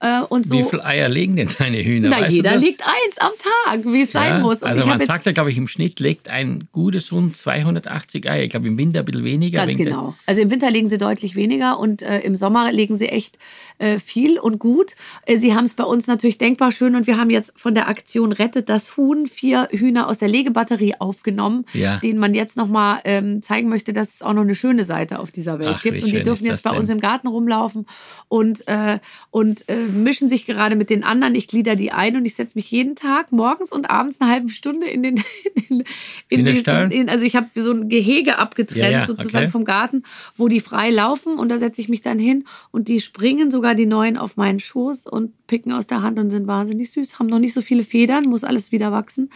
[0.00, 0.54] Äh, und so.
[0.54, 2.08] Wie viele Eier legen denn deine Hühner?
[2.08, 3.32] Na, weißt jeder legt eins am
[3.66, 4.62] Tag, wie es ja, sein muss.
[4.62, 8.42] Und also man sagt ja, glaube ich, im Schnitt legt ein gutes Hund 280 Eier.
[8.42, 9.58] Ich glaube, im Winter ein bisschen weniger.
[9.58, 10.14] Ganz genau.
[10.24, 13.38] Also im Winter legen sie deutlich weniger und äh, im Sommer legen sie echt
[13.76, 14.96] äh, viel und gut.
[15.26, 17.88] Äh, sie haben es bei uns natürlich denkbar schön und wir haben jetzt von der
[17.88, 21.98] Aktion Rettet das Huhn vier Hühner aus der Legebatterie aufgenommen, ja.
[21.98, 25.30] denen man jetzt nochmal ähm, zeigen möchte, dass es auch noch eine schöne Seite auf
[25.30, 26.02] dieser Welt Ach, gibt.
[26.02, 26.80] Und die dürfen jetzt bei denn?
[26.80, 27.86] uns im Garten rumlaufen
[28.28, 28.98] und, äh,
[29.30, 31.34] und äh, mischen sich gerade mit den anderen.
[31.34, 34.48] Ich glieder die ein und ich setze mich jeden Tag morgens und abends eine halbe
[34.50, 35.16] Stunde in den
[35.68, 35.84] in,
[36.28, 39.52] in, in diesen, in, also ich habe so ein Gehege abgetrennt ja, ja, sozusagen okay.
[39.52, 40.02] vom Garten,
[40.36, 43.74] wo die frei laufen und da setze ich mich dann hin und die springen sogar
[43.74, 47.26] die neuen auf meinen Schoß und picken aus der Hand und sind wahnsinnig süß, haben
[47.26, 49.30] noch nicht so viele Federn, muss alles wieder wachsen.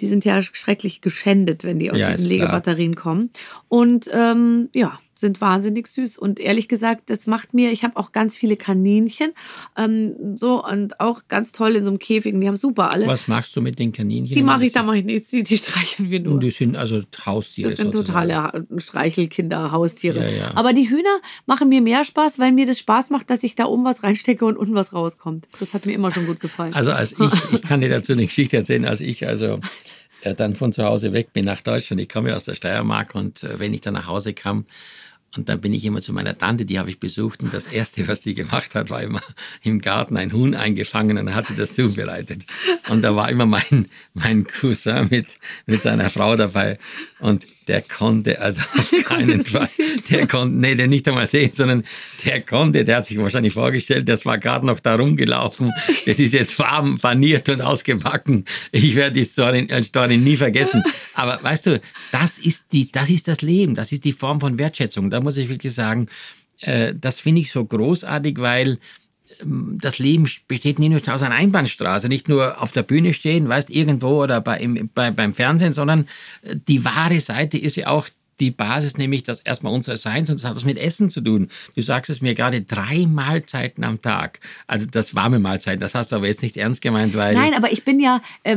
[0.00, 3.30] Die sind ja schrecklich geschändet, wenn die aus ja, diesen Legebatterien kommen.
[3.68, 6.18] Und ähm, ja, sind wahnsinnig süß.
[6.18, 9.32] Und ehrlich gesagt, das macht mir, ich habe auch ganz viele Kaninchen.
[9.78, 12.38] Ähm, so und auch ganz toll in so einem Käfig.
[12.38, 13.06] Die haben super alle.
[13.06, 14.34] Was machst du mit den Kaninchen?
[14.34, 16.34] Die mache ich, da mache ich nichts, die, die streicheln wir nur.
[16.34, 17.70] Und die sind also Haustiere.
[17.70, 18.28] Das sind sozusagen.
[18.28, 20.20] totale Streichelkinder, Haustiere.
[20.20, 20.50] Ja, ja.
[20.54, 23.64] Aber die Hühner machen mir mehr Spaß, weil mir das Spaß macht, dass ich da
[23.64, 25.48] oben was reinstecke und unten was rauskommt.
[25.58, 26.74] Das hat mir immer schon gut gefallen.
[26.74, 29.60] Also als ich, ich kann dir dazu eine Geschichte erzählen, als ich also
[30.22, 32.00] äh, dann von zu Hause weg bin nach Deutschland.
[32.00, 34.66] Ich komme ja aus der Steiermark und äh, wenn ich dann nach Hause kam,
[35.36, 37.42] und dann bin ich immer zu meiner Tante, die habe ich besucht.
[37.42, 39.22] Und das Erste, was die gemacht hat, war immer
[39.62, 42.44] im Garten ein Huhn eingefangen und hat sie das zubereitet.
[42.90, 46.78] Und da war immer mein, mein Cousin mit, mit seiner Frau dabei.
[47.18, 49.68] Und der konnte also auf keinen Fall,
[50.10, 51.84] der konnte, nee, der nicht einmal sehen, sondern
[52.24, 55.72] der konnte, der hat sich wahrscheinlich vorgestellt, das war gerade noch da rumgelaufen,
[56.06, 58.44] das ist jetzt warm, paniert und ausgebacken.
[58.70, 60.82] Ich werde die Story, äh, Story nie vergessen.
[61.14, 64.58] Aber weißt du, das ist die, das ist das Leben, das ist die Form von
[64.58, 65.10] Wertschätzung.
[65.10, 66.08] Da muss ich wirklich sagen,
[66.60, 68.78] äh, das finde ich so großartig, weil
[69.44, 73.70] das Leben besteht nicht nur aus einer Einbahnstraße, nicht nur auf der Bühne stehen, weißt
[73.70, 76.06] irgendwo oder bei, im, bei, beim Fernsehen, sondern
[76.42, 78.08] äh, die wahre Seite ist ja auch
[78.40, 81.48] die Basis, nämlich das erstmal unser Seins und das hat was mit Essen zu tun.
[81.76, 84.40] Du sagst es mir gerade, drei Mahlzeiten am Tag.
[84.66, 87.34] Also das warme Mahlzeiten, das hast du aber jetzt nicht ernst gemeint, weil...
[87.34, 88.56] Nein, aber ich bin ja, äh,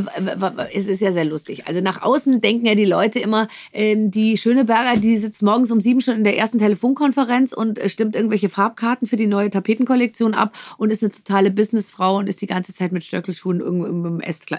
[0.74, 1.68] es ist ja sehr lustig.
[1.68, 5.82] Also nach außen denken ja die Leute immer, äh, die Schöneberger, die sitzt morgens um
[5.82, 10.34] sieben schon in der ersten Telefonkonferenz und äh, stimmt irgendwelche Farbkarten für die neue Tapetenkollektion
[10.34, 13.56] ab und ist eine totale Businessfrau und ist die ganze Zeit mit Stöckelschuhen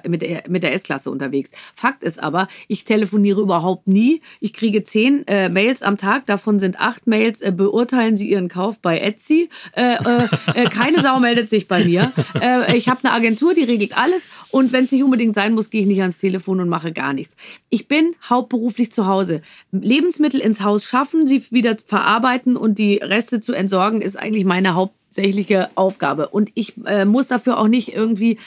[0.07, 1.51] mit der S-Klasse unterwegs.
[1.75, 4.21] Fakt ist aber, ich telefoniere überhaupt nie.
[4.41, 8.49] Ich kriege zehn äh, Mails am Tag, davon sind acht Mails, äh, beurteilen Sie Ihren
[8.49, 9.49] Kauf bei Etsy.
[9.73, 12.13] Äh, äh, äh keine Sau meldet sich bei mir.
[12.41, 15.71] Äh, ich habe eine Agentur, die regelt alles und wenn es nicht unbedingt sein muss,
[15.71, 17.37] gehe ich nicht ans Telefon und mache gar nichts.
[17.71, 19.43] Ich bin hauptberuflich zu Hause.
[19.73, 24.75] Lebensmittel ins Haus schaffen, sie wieder verarbeiten und die Reste zu entsorgen, ist eigentlich meine
[24.75, 26.29] hauptsächliche Aufgabe.
[26.29, 26.75] Und ich
[27.07, 28.39] muss dafür auch nicht irgendwie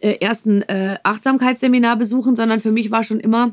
[0.00, 0.64] erst ein
[1.02, 3.52] Achtsamkeitsseminar besuchen, sondern für mich war schon immer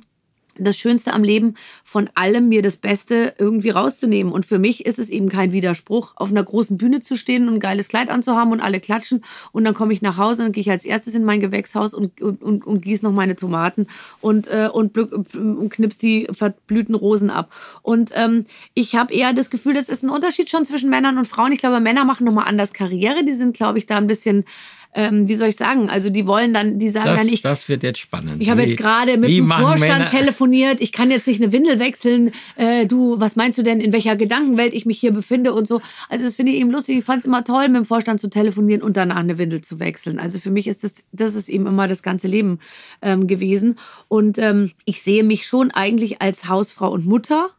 [0.59, 4.31] das Schönste am Leben, von allem mir das Beste irgendwie rauszunehmen.
[4.31, 7.55] Und für mich ist es eben kein Widerspruch, auf einer großen Bühne zu stehen und
[7.55, 9.23] ein geiles Kleid anzuhaben und alle klatschen.
[9.51, 12.21] Und dann komme ich nach Hause und gehe ich als erstes in mein Gewächshaus und,
[12.21, 13.87] und, und, und gieße noch meine Tomaten
[14.21, 17.51] und, äh, und, und knips die verblühten Rosen ab.
[17.81, 21.25] Und ähm, ich habe eher das Gefühl, das ist ein Unterschied schon zwischen Männern und
[21.25, 21.51] Frauen.
[21.51, 23.23] Ich glaube, Männer machen nochmal anders Karriere.
[23.23, 24.45] Die sind, glaube ich, da ein bisschen
[24.93, 27.45] ähm, wie soll ich sagen, also die wollen dann, die sagen das, dann nicht.
[27.45, 28.41] Das wird jetzt spannend.
[28.41, 30.05] Ich habe jetzt gerade mit dem Vorstand Männer?
[30.07, 32.31] telefoniert, ich kann jetzt nicht eine Windel wechseln.
[32.55, 35.79] Äh, du, was meinst du denn, in welcher Gedankenwelt ich mich hier befinde und so.
[36.09, 36.97] Also das finde ich eben lustig.
[36.97, 39.79] Ich fand es immer toll, mit dem Vorstand zu telefonieren und danach eine Windel zu
[39.79, 40.19] wechseln.
[40.19, 42.59] Also für mich ist das, das ist eben immer das ganze Leben
[43.03, 43.77] ähm, gewesen.
[44.07, 47.51] Und ähm, ich sehe mich schon eigentlich als Hausfrau und Mutter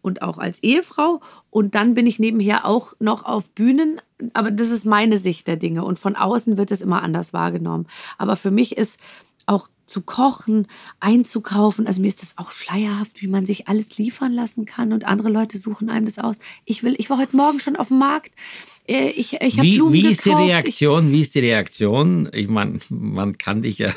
[0.00, 1.20] und auch als Ehefrau.
[1.50, 4.00] Und dann bin ich nebenher auch noch auf Bühnen.
[4.34, 5.84] Aber das ist meine Sicht der Dinge.
[5.84, 7.86] Und von außen wird es immer anders wahrgenommen.
[8.18, 8.98] Aber für mich ist
[9.46, 10.66] auch zu kochen,
[11.00, 11.86] einzukaufen.
[11.86, 15.30] Also mir ist das auch schleierhaft, wie man sich alles liefern lassen kann und andere
[15.30, 16.36] Leute suchen einem das aus.
[16.66, 18.32] Ich will, ich war heute Morgen schon auf dem Markt.
[18.86, 20.48] Äh, Ich, ich habe Wie, Blumen wie ist die gekauft.
[20.48, 21.12] Reaktion?
[21.12, 22.28] Wie ist die Reaktion?
[22.34, 23.94] Ich meine, man kann dich ja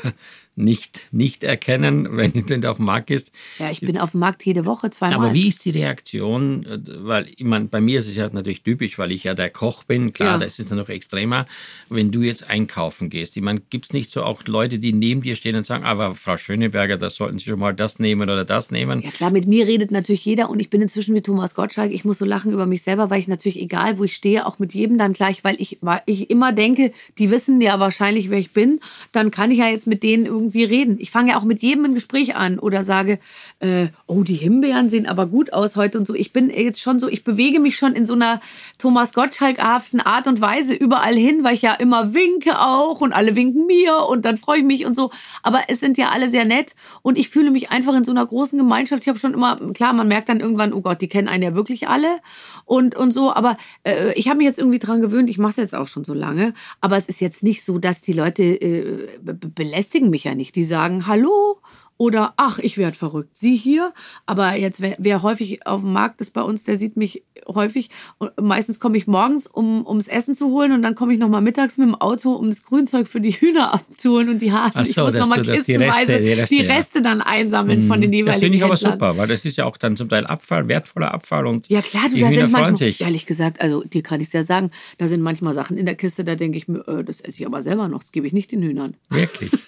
[0.54, 3.32] nicht, nicht erkennen, wenn du auf dem Markt bist.
[3.58, 5.16] Ja, ich bin auf dem Markt jede Woche zweimal.
[5.16, 6.66] Aber wie ist die Reaktion?
[7.00, 9.84] Weil, ich meine, bei mir ist es ja natürlich typisch, weil ich ja der Koch
[9.84, 10.12] bin.
[10.12, 10.38] Klar, Ja.
[10.44, 11.46] das ist dann noch extremer,
[11.88, 13.36] wenn du jetzt einkaufen gehst.
[13.36, 16.14] Ich meine, gibt es nicht so auch Leute, die neben dir stehen und sagen, aber
[16.14, 19.00] Frau Schöneberger, da sollten Sie schon mal das nehmen oder das nehmen?
[19.02, 21.92] Ja klar, mit mir redet natürlich jeder und ich bin inzwischen wie Thomas Gottschalk.
[21.92, 24.58] Ich muss so lachen über mich selber, weil ich natürlich egal, wo ich stehe, auch
[24.58, 28.38] mit jedem dann gleich, weil ich, weil ich immer denke, die wissen ja wahrscheinlich, wer
[28.38, 28.80] ich bin.
[29.12, 30.96] Dann kann ich ja jetzt mit denen irgendwie reden.
[30.98, 33.18] Ich fange ja auch mit jedem ein Gespräch an oder sage,
[33.60, 36.14] äh, oh, die Himbeeren sehen aber gut aus heute und so.
[36.14, 38.40] Ich bin jetzt schon so, ich bewege mich schon in so einer
[38.78, 43.36] Thomas Gottschalk-haften Art und Weise überall hin, weil ich ja immer winke auch und alle
[43.36, 45.10] winken mir und dann freue ich mich und so.
[45.42, 48.26] Aber es sind ja alle sehr nett und ich fühle mich einfach in so einer
[48.26, 49.02] großen Gemeinschaft.
[49.02, 51.54] Ich habe schon immer, klar, man merkt dann irgendwann, oh Gott, die kennen einen ja
[51.54, 52.18] wirklich alle
[52.64, 53.32] und, und so.
[53.32, 55.30] Aber äh, ich habe mich jetzt irgendwie dran gewöhnt.
[55.30, 56.54] Ich mache es jetzt auch schon so lange.
[56.80, 60.31] Aber es ist jetzt nicht so, dass die Leute äh, be be- belästigen mich ja
[60.34, 60.56] nicht.
[60.56, 61.58] Die sagen, hallo
[61.98, 63.36] oder ach, ich werde verrückt.
[63.36, 63.92] Sie hier.
[64.26, 67.90] Aber jetzt, wer, wer häufig auf dem Markt ist bei uns, der sieht mich häufig.
[68.18, 71.42] Und meistens komme ich morgens, um ums Essen zu holen und dann komme ich nochmal
[71.42, 74.72] mittags mit dem Auto, um das Grünzeug für die Hühner abzuholen und die Hasen.
[74.76, 76.72] Ach ich so, muss dass nochmal das- die Reste- kistenweise die Reste, die ja.
[76.74, 78.92] Reste dann einsammeln von den Das jeweiligen finde ich aber Händlern.
[78.94, 82.04] super, weil das ist ja auch dann zum Teil Abfall, wertvoller Abfall und Ja klar,
[82.08, 83.00] du, die da Hühner sind manchmal, sich.
[83.00, 85.94] ehrlich gesagt, also dir kann ich es ja sagen, da sind manchmal Sachen in der
[85.94, 88.32] Kiste, da denke ich mir, äh, das esse ich aber selber noch, das gebe ich
[88.32, 88.94] nicht den Hühnern.
[89.10, 89.52] Wirklich.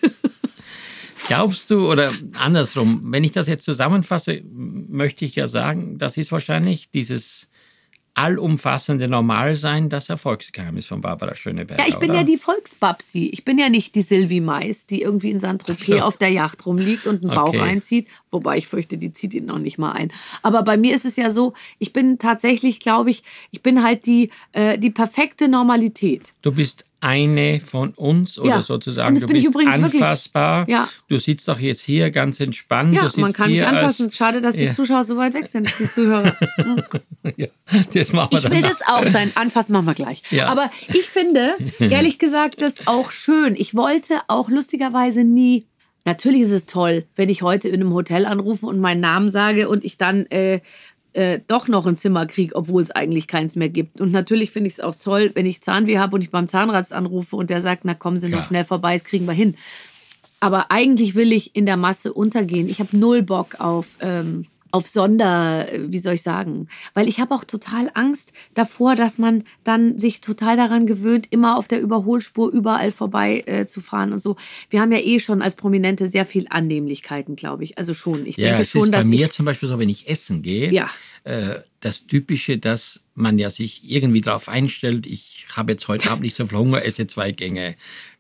[1.27, 6.33] Glaubst du, oder andersrum, wenn ich das jetzt zusammenfasse, möchte ich ja sagen, das ist
[6.33, 7.49] wahrscheinlich dieses
[8.17, 11.83] allumfassende Normalsein das Erfolgsgeheimnis von Barbara Schöneberger.
[11.83, 12.21] Ja, ich bin oder?
[12.21, 13.31] ja die Volksbabsi.
[13.33, 15.99] Ich bin ja nicht die Sylvie Mais, die irgendwie in Saint-Tropez so.
[15.99, 17.59] auf der Yacht rumliegt und einen Bauch Okay.
[17.61, 18.07] reinzieht.
[18.31, 20.13] Wobei ich fürchte, die zieht ihn noch nicht mal ein.
[20.43, 24.07] Aber bei mir ist es ja so, ich bin tatsächlich, glaube ich, ich bin halt
[24.07, 26.35] die, äh, die perfekte Normalität.
[26.43, 28.62] Du bist eine von uns oder Ja.
[28.62, 30.69] sozusagen, du bin ich bist anfassbar.
[30.71, 30.88] Ja.
[31.09, 32.95] Du sitzt auch jetzt hier ganz entspannt.
[32.95, 34.09] Ja, man kann mich anfassen.
[34.11, 34.71] Schade, dass die.
[34.71, 36.35] Zuschauer so weit weg sind, die Zuhörer.
[37.37, 37.47] ja,
[37.93, 38.71] das machen wir Ich will dann.
[38.71, 39.31] das auch sein.
[39.35, 40.23] Anfassen machen wir gleich.
[40.43, 43.55] Aber ich finde, ehrlich gesagt, das auch schön.
[43.57, 45.67] Ich wollte auch lustigerweise nie.
[46.07, 49.69] Natürlich ist es toll, wenn ich heute in einem Hotel anrufe und meinen Namen sage
[49.69, 50.61] und ich dann äh,
[51.14, 54.00] äh, doch noch ein Zimmer kriege, obwohl es eigentlich keins mehr gibt.
[54.00, 56.92] Und natürlich finde ich es auch toll, wenn ich Zahnweh habe und ich beim Zahnarzt
[56.92, 58.44] anrufe und der sagt, na kommen Sie noch Ja.
[58.44, 59.57] schnell vorbei, das kriegen wir hin.
[60.40, 62.68] Aber eigentlich will ich in der Masse untergehen.
[62.68, 64.44] Ich habe null Bock auf, ähm,
[64.75, 66.69] auf Sonder, äh, wie soll ich sagen?
[66.95, 71.57] Weil ich habe auch total Angst davor, dass man dann sich total daran gewöhnt, immer
[71.57, 74.37] auf der Überholspur überall vorbei äh, zu fahren und so.
[74.71, 77.79] Wir haben ja eh schon als Prominente sehr viel Annehmlichkeiten, glaube ich.
[77.79, 78.27] Also schon.
[78.27, 80.09] Ich Ja, denke es schon, ist bei dass mir ich, zum Beispiel so, wenn ich
[80.09, 80.89] essen gehe, Ja.
[81.25, 86.23] äh, das Typische, dass man ja sich irgendwie darauf einstellt, ich habe jetzt heute Abend
[86.25, 87.77] nicht so viel Hunger, esse zwei Gänge.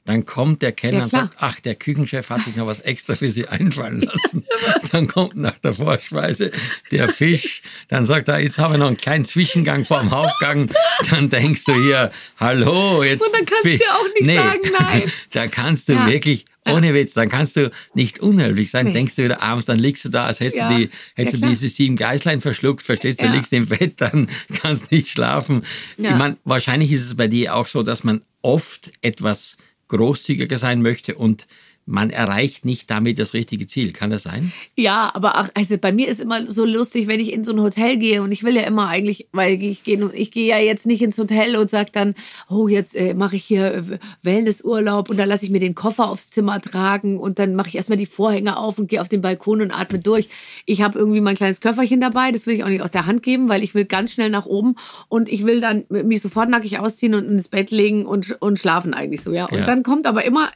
[0.06, 3.14] Dann kommt der Kellner Ja, und sagt, ach, der Küchenchef hat sich noch was extra
[3.14, 4.44] für Sie einfallen lassen.
[4.92, 6.52] dann kommt nach der Vorspeise
[6.90, 7.62] der Fisch.
[7.88, 10.68] Dann sagt er, jetzt haben wir noch einen kleinen Zwischengang vor dem Hauptgang.
[11.08, 13.22] Dann denkst du hier, hallo, jetzt.
[13.24, 15.12] Und dann kannst du ja auch nicht sagen, nein.
[15.32, 16.06] Da kannst du Ja.
[16.06, 18.86] wirklich, ohne Witz, dann kannst du nicht unhöflich sein.
[18.86, 18.92] Nee.
[18.92, 20.68] Denkst du wieder abends, dann liegst du da, als hättest Ja.
[20.68, 21.50] du, die, Ja, hättest du klar.
[21.50, 23.32] diese sieben Geißlein verschluckt, verstehst du, Ja.
[23.32, 24.28] liegst im Bett, dann
[24.60, 25.62] kannst nicht schlafen.
[25.96, 26.10] Ja.
[26.10, 29.56] Ich meine, wahrscheinlich ist es bei dir auch so, dass man oft etwas
[29.88, 31.46] großzügiger sein möchte und
[31.86, 33.92] man erreicht nicht damit das richtige Ziel.
[33.92, 34.52] Kann das sein?
[34.74, 37.60] Ja, aber ach, also bei mir ist immer so lustig, wenn ich in so ein
[37.60, 40.86] Hotel gehe und ich will ja immer eigentlich, weil ich gehe ich gehe ja jetzt
[40.86, 42.14] nicht ins Hotel und sag dann,
[42.48, 43.82] oh, jetzt äh, mache ich hier äh,
[44.22, 47.74] Wellnessurlaub und dann lasse ich mir den Koffer aufs Zimmer tragen und dann mache ich
[47.76, 50.28] erstmal die Vorhänge auf und gehe auf den Balkon und atme durch.
[50.66, 53.22] Ich habe irgendwie mein kleines Köfferchen dabei, das will ich auch nicht aus der Hand
[53.22, 54.74] geben, weil ich will ganz schnell nach oben
[55.08, 58.94] und ich will dann mich sofort nackig ausziehen und ins Bett legen und, und schlafen
[58.94, 59.46] eigentlich so, ja.
[59.46, 59.66] Und Ja.
[59.66, 60.50] dann kommt aber immer,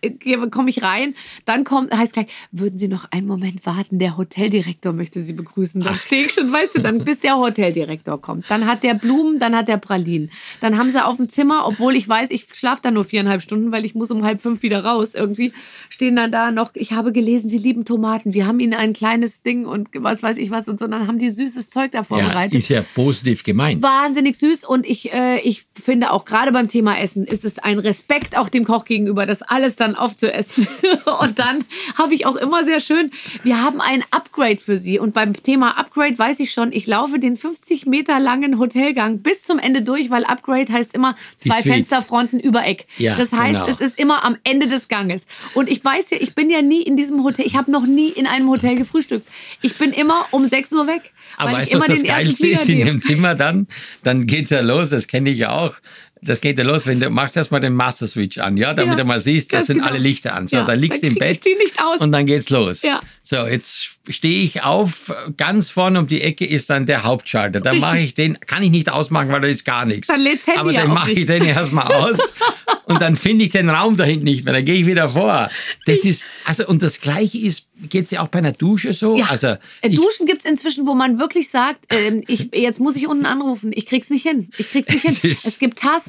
[0.50, 4.92] komme ich rein, dann kommt, heißt gleich, würden Sie noch einen Moment warten, der Hoteldirektor
[4.92, 5.82] möchte Sie begrüßen.
[5.82, 8.46] Dann stehe ich schon, weißt du, dann bis der Hoteldirektor kommt.
[8.48, 10.30] Dann hat der Blumen, dann hat der Pralinen.
[10.60, 13.72] Dann haben sie auf dem Zimmer, obwohl ich weiß, ich schlafe da nur viereinhalb Stunden,
[13.72, 15.14] weil ich muss um halb fünf wieder raus.
[15.14, 15.52] Irgendwie
[15.88, 18.34] stehen dann da noch, ich habe gelesen, Sie lieben Tomaten.
[18.34, 20.86] Wir haben Ihnen ein kleines Ding und was weiß ich was und so.
[20.86, 23.82] Dann haben die süßes Zeug da Ja, vorbereitet ist ja positiv gemeint.
[23.82, 27.78] wahnsinnig süß und ich, äh, ich finde auch gerade beim Thema Essen ist es ein
[27.78, 30.66] Respekt auch dem Koch gegenüber, das alles dann aufzuessen
[31.20, 31.64] Und dann
[31.96, 33.10] habe ich auch immer sehr schön,
[33.42, 34.98] wir haben ein Upgrade für Sie.
[34.98, 39.44] Und beim Thema Upgrade weiß ich schon, ich laufe den 50 Meter langen Hotelgang bis
[39.44, 41.62] zum Ende durch, weil Upgrade heißt immer zwei.
[41.62, 42.86] Fensterfronten über Eck.
[42.98, 43.70] Ja, das heißt, genau.
[43.70, 45.26] es ist immer am Ende des Ganges.
[45.54, 48.08] Und ich weiß ja, ich bin ja nie in diesem Hotel, ich habe noch nie
[48.08, 49.26] in einem Hotel gefrühstückt.
[49.60, 52.68] Ich bin immer um 6 Uhr weg, Aber weißt ich du, was das Geilste ist
[52.68, 53.66] in dem Zimmer dann?
[54.02, 55.74] Dann geht's ja los, das kenne ich ja auch.
[56.22, 59.04] Das geht ja los, wenn du machst erstmal den Master Switch an, ja, damit Ja,
[59.04, 59.88] du mal siehst, das sind genau.
[59.88, 60.48] alle Lichter an.
[60.48, 62.00] So, Ja, dann liegst du dann im Bett die nicht aus.
[62.00, 62.82] und dann geht's los.
[62.82, 63.00] Ja.
[63.22, 67.60] So, jetzt stehe ich auf, ganz vorne um die Ecke ist dann der Hauptschalter.
[67.60, 70.06] Da mache ich den, kann ich nicht ausmachen, weil da ist gar nichts.
[70.08, 72.18] Dann lädt's Handy Aber dann mache ich den erstmal aus
[72.86, 74.54] und dann finde ich den Raum da hinten nicht mehr.
[74.54, 75.50] Dann gehe ich wieder vor.
[75.86, 79.18] Das ist, also, und das Gleiche ist, geht's ja auch bei einer Dusche so.
[79.18, 79.26] Ja.
[79.26, 83.26] Also, Äh, Duschen gibt's inzwischen, wo man wirklich sagt, ähm, ich, jetzt muss ich unten
[83.26, 83.70] anrufen.
[83.74, 84.50] Ich krieg's nicht hin.
[84.56, 85.10] Ich krieg's nicht hin.
[85.12, 85.58] Es ist- Es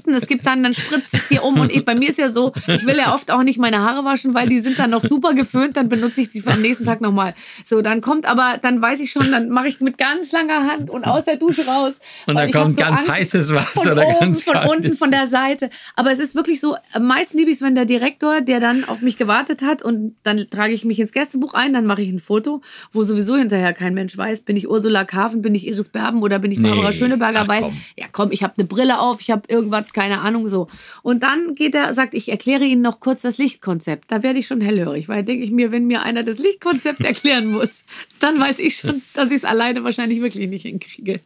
[0.04, 1.60] gibt Tasten, es gibt dann, dann spritzt es hier um.
[1.60, 4.06] Und ich, bei mir ist ja so, ich will ja oft auch nicht meine Haare
[4.06, 5.78] waschen, weil die sind dann noch super geföhnt.
[5.78, 7.34] Dann benutze ich die für den nächsten Tag nochmal.
[7.66, 10.90] So, dann kommt aber, dann weiß ich schon, dann mache ich mit ganz langer Hand
[10.90, 11.96] und aus der Dusche raus.
[12.28, 15.28] Und dann kommt ganz Angst heißes Wasser von oder oben, ganz von unten, von der
[15.28, 15.70] Seite.
[15.96, 18.86] Aber es ist wirklich so, am meisten liebe ich es, wenn der Direktor, der dann
[18.86, 22.10] auf mich gewartet hat und dann trage ich mich ins Gästebuch ein, dann mache ich
[22.10, 25.90] ein Foto, wo sowieso hinterher kein Mensch weiß, bin ich Ursula Kaven, bin ich Iris
[25.90, 26.70] Berben oder bin ich Nee.
[26.70, 27.78] Barbara Schöneberger, Ach, weil, komm.
[27.98, 30.68] ja komm, ich habe eine Brille auf, ich habe irgendwas, keine Ahnung so.
[31.04, 34.12] Und dann geht er, sagt, ich erkläre Ihnen noch kurz das Lichtkonzept.
[34.12, 37.52] Da werde ich schon hellhörig, weil denke ich mir, wenn mir einer das Lichtkonzept erklären
[37.52, 37.84] muss,
[38.20, 41.20] dann weiß ich schon, dass ich es alleine wahrscheinlich wirklich nicht hinkriege.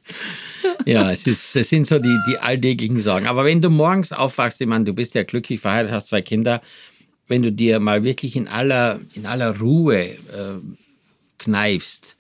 [0.86, 3.28] Ja, es, ist, es sind so die, die alltäglichen Sorgen.
[3.28, 6.62] Aber wenn du morgens aufwachst, ich meine, du bist ja glücklich verheiratet, hast zwei Kinder,
[7.28, 10.60] wenn du dir mal wirklich in aller, in aller Ruhe äh,
[11.38, 12.18] kneifst,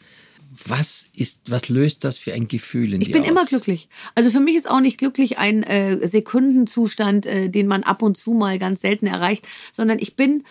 [0.69, 3.29] was, ist, was löst das für ein Gefühl in Ich dir bin aus?
[3.29, 3.89] immer glücklich.
[4.15, 8.17] Also für mich ist auch nicht glücklich ein äh, Sekundenzustand, äh, den man ab und
[8.17, 10.43] zu mal ganz selten erreicht, sondern ich bin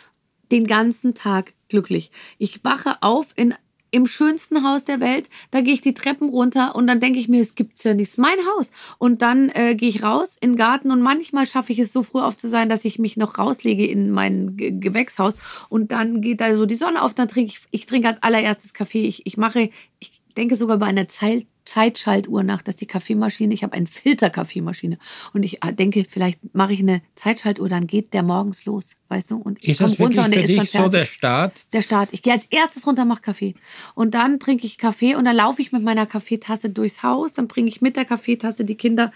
[0.50, 2.10] den ganzen Tag glücklich.
[2.38, 3.54] Ich wache auf in
[3.92, 7.28] im schönsten Haus der Welt, da gehe ich die Treppen runter und dann denke ich
[7.28, 8.70] mir, es gibt's ja nicht, es ist mein Haus.
[8.98, 12.02] Und dann äh, gehe ich raus in den Garten und manchmal schaffe ich es so
[12.02, 15.36] früh auf zu sein, dass ich mich noch rauslege in mein Ge Gewächshaus
[15.68, 18.72] und dann geht da so die Sonne auf, dann trinke ich, ich trinke als allererstes
[18.72, 19.06] Kaffee.
[19.06, 23.62] Ich, ich mache, ich denke sogar bei einer Zeit, Zeitschaltuhr nach, dass die Kaffeemaschine, ich
[23.62, 24.98] habe eine Filterkaffeemaschine
[25.32, 29.30] und ich äh, denke, vielleicht mache ich eine Zeitschaltuhr, dann geht der morgens los, weißt
[29.30, 29.38] du?
[29.38, 31.00] Und ich komme runter und der ist schon dich so fertig.
[31.00, 31.64] der Start?
[31.72, 32.10] Der Start.
[32.12, 33.54] Ich gehe als erstes runter, mache Kaffee.
[33.94, 37.32] Und dann trinke ich Kaffee und dann laufe ich mit meiner Kaffeetasse durchs Haus.
[37.32, 39.10] Dann bringe ich mit der Kaffeetasse die Kinder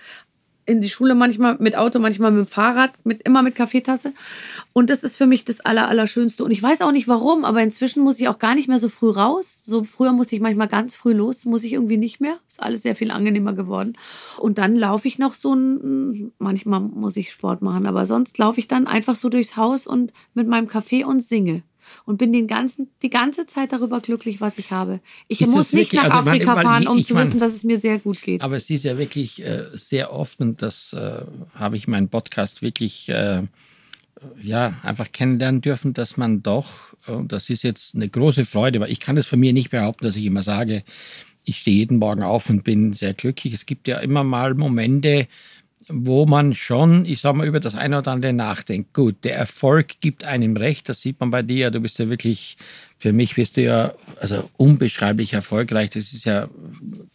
[0.66, 4.12] in die Schule, manchmal mit Auto, manchmal mit dem Fahrrad, mit, immer mit Kaffeetasse.
[4.72, 6.44] Und das ist für mich das Aller, Allerschönste.
[6.44, 8.88] Und ich weiß auch nicht warum, aber inzwischen muss ich auch gar nicht mehr so
[8.88, 9.62] früh raus.
[9.64, 12.38] So früher musste ich manchmal ganz früh los, muss ich irgendwie nicht mehr.
[12.46, 13.94] Ist alles sehr viel angenehmer geworden.
[14.38, 18.58] Und dann laufe ich noch so ein, manchmal muss ich Sport machen, aber sonst laufe
[18.58, 21.62] ich dann einfach so durchs Haus und mit meinem Kaffee und singe.
[22.04, 25.00] Und bin den ganzen, die ganze Zeit darüber glücklich, was ich habe.
[25.28, 27.64] Ich Ist muss nicht nach also, Afrika weil fahren, um zu mein- wissen, dass es
[27.64, 28.42] mir sehr gut geht.
[28.42, 31.22] Aber es ist ja wirklich äh, sehr oft, und das äh,
[31.54, 33.42] habe ich meinen Podcast wirklich äh,
[34.42, 38.80] ja, einfach kennenlernen dürfen, dass man doch, äh, und das ist jetzt eine große Freude,
[38.80, 40.84] weil ich kann es von mir nicht behaupten, dass ich immer sage,
[41.44, 43.52] ich stehe jeden Morgen auf und bin sehr glücklich.
[43.54, 45.28] Es gibt ja immer mal Momente,
[45.88, 48.92] wo man schon, ich sag mal, über das eine oder andere nachdenkt.
[48.92, 51.70] Gut, der Erfolg gibt einem recht, das sieht man bei dir.
[51.70, 52.56] Du bist ja wirklich,
[52.98, 55.90] für mich bist du ja also unbeschreiblich erfolgreich.
[55.90, 56.48] Das ist ja,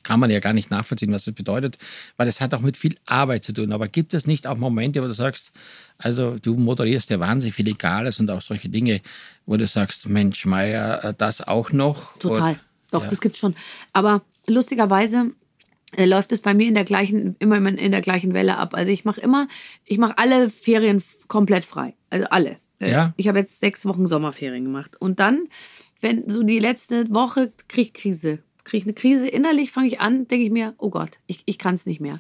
[0.04, 1.78] kann man ja gar nicht nachvollziehen, was das bedeutet,
[2.16, 3.74] weil es hat auch mit viel Arbeit zu tun.
[3.74, 5.52] Aber gibt es nicht auch Momente, wo du sagst,
[5.98, 9.02] also du moderierst ja wahnsinnig viel Legales und auch solche Dinge,
[9.46, 12.18] wo du sagst, Mensch, Meier, das auch noch?
[12.20, 12.52] Total.
[12.52, 12.60] Und-
[12.92, 13.10] Doch, ja.
[13.10, 13.54] das gibt's schon.
[13.92, 15.41] Aber lustigerweise äh,
[15.98, 18.74] läuft es bei mir in der gleichen, immer in der gleichen Welle ab.
[18.74, 19.48] Also ich mache immer,
[19.86, 21.96] ich mache alle Ferien komplett frei.
[22.10, 22.58] Also alle.
[22.80, 23.14] Äh, Ja.
[23.18, 24.96] Ich habe jetzt sechs Wochen Sommerferien gemacht.
[25.00, 25.48] Und dann,
[26.00, 28.40] wenn so die letzte Woche kriege ich Krise.
[28.64, 29.28] Kriege ich eine Krise.
[29.28, 32.20] Innerlich fange ich an, denke ich mir, oh Gott, ich, ich kann es nicht mehr.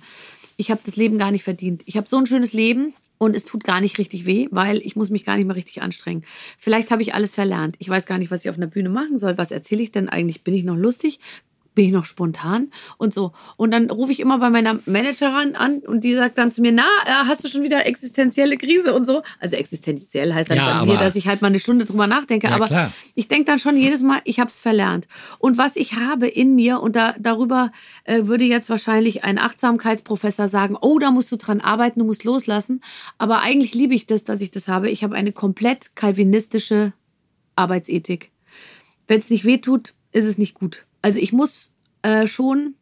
[0.57, 1.83] Ich habe das Leben gar nicht verdient.
[1.85, 2.93] Ich habe so ein schönes Leben.
[3.17, 5.83] Und es tut gar nicht richtig weh, weil ich muss mich gar nicht mehr richtig
[5.83, 6.23] anstrengen.
[6.57, 7.75] Vielleicht habe ich alles verlernt.
[7.77, 9.37] Ich weiß gar nicht, was ich auf einer Bühne machen soll.
[9.37, 10.43] Was erzähle ich denn eigentlich?
[10.43, 11.19] Bin ich noch lustig?
[11.73, 12.69] Bin ich noch spontan?
[12.97, 13.31] Und so.
[13.55, 16.73] Und dann rufe ich immer bei meiner Managerin an und die sagt dann zu mir,
[16.73, 19.21] na, äh, hast du schon wieder existenzielle Krise und so?
[19.39, 22.47] Also existenziell heißt dann Ja, bei mir, dass ich halt mal eine Stunde drüber nachdenke.
[22.47, 22.91] Ja, aber klar.
[23.15, 25.07] ich denke dann schon jedes Mal, ich habe es verlernt.
[25.39, 27.71] Und was ich habe in mir, und da, darüber
[28.03, 32.25] äh, würde jetzt wahrscheinlich ein Achtsamkeitsprofessor sagen, oh, da musst du dran arbeiten, du musst
[32.25, 32.81] loslassen.
[33.17, 34.89] Aber eigentlich liebe ich das, dass ich das habe.
[34.89, 36.91] Ich habe eine komplett kalvinistische
[37.55, 38.31] Arbeitsethik.
[39.07, 40.85] Wenn es nicht weh tut, ist es nicht gut.
[41.01, 42.75] Also ich muss äh, schon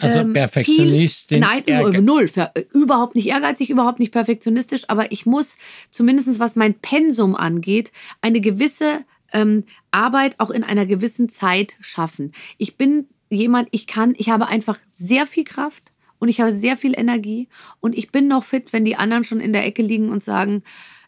[0.00, 2.30] Also ähm, Perfektionistin, nein, Ehrge- null.
[2.72, 5.56] Überhaupt nicht ehrgeizig, überhaupt nicht perfektionistisch, aber ich muss
[5.90, 12.32] zumindest was mein Pensum angeht, eine gewisse ähm, Arbeit auch in einer gewissen Zeit schaffen.
[12.58, 16.76] Ich bin jemand, ich kann, ich habe einfach sehr viel Kraft und ich habe sehr
[16.76, 17.48] viel Energie
[17.80, 20.62] und ich bin noch fit, wenn die anderen schon in der Ecke liegen und sagen,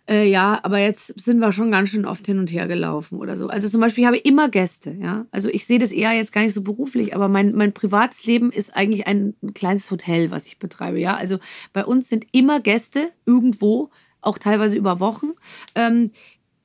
[0.09, 3.37] äh, ja, aber jetzt sind wir schon ganz schön oft hin und her gelaufen oder
[3.37, 3.49] so.
[3.49, 5.27] Also zum Beispiel, ich habe immer Gäste, ja.
[5.31, 8.53] Also ich sehe das eher jetzt gar nicht so beruflich, aber mein, mein privates Leben
[8.53, 11.17] ist eigentlich ein kleines Hotel, was ich betreibe, ja.
[11.17, 11.39] Also
[11.73, 13.91] bei uns sind immer Gäste irgendwo,
[14.21, 15.33] auch teilweise über Wochen.
[15.75, 16.11] Ähm,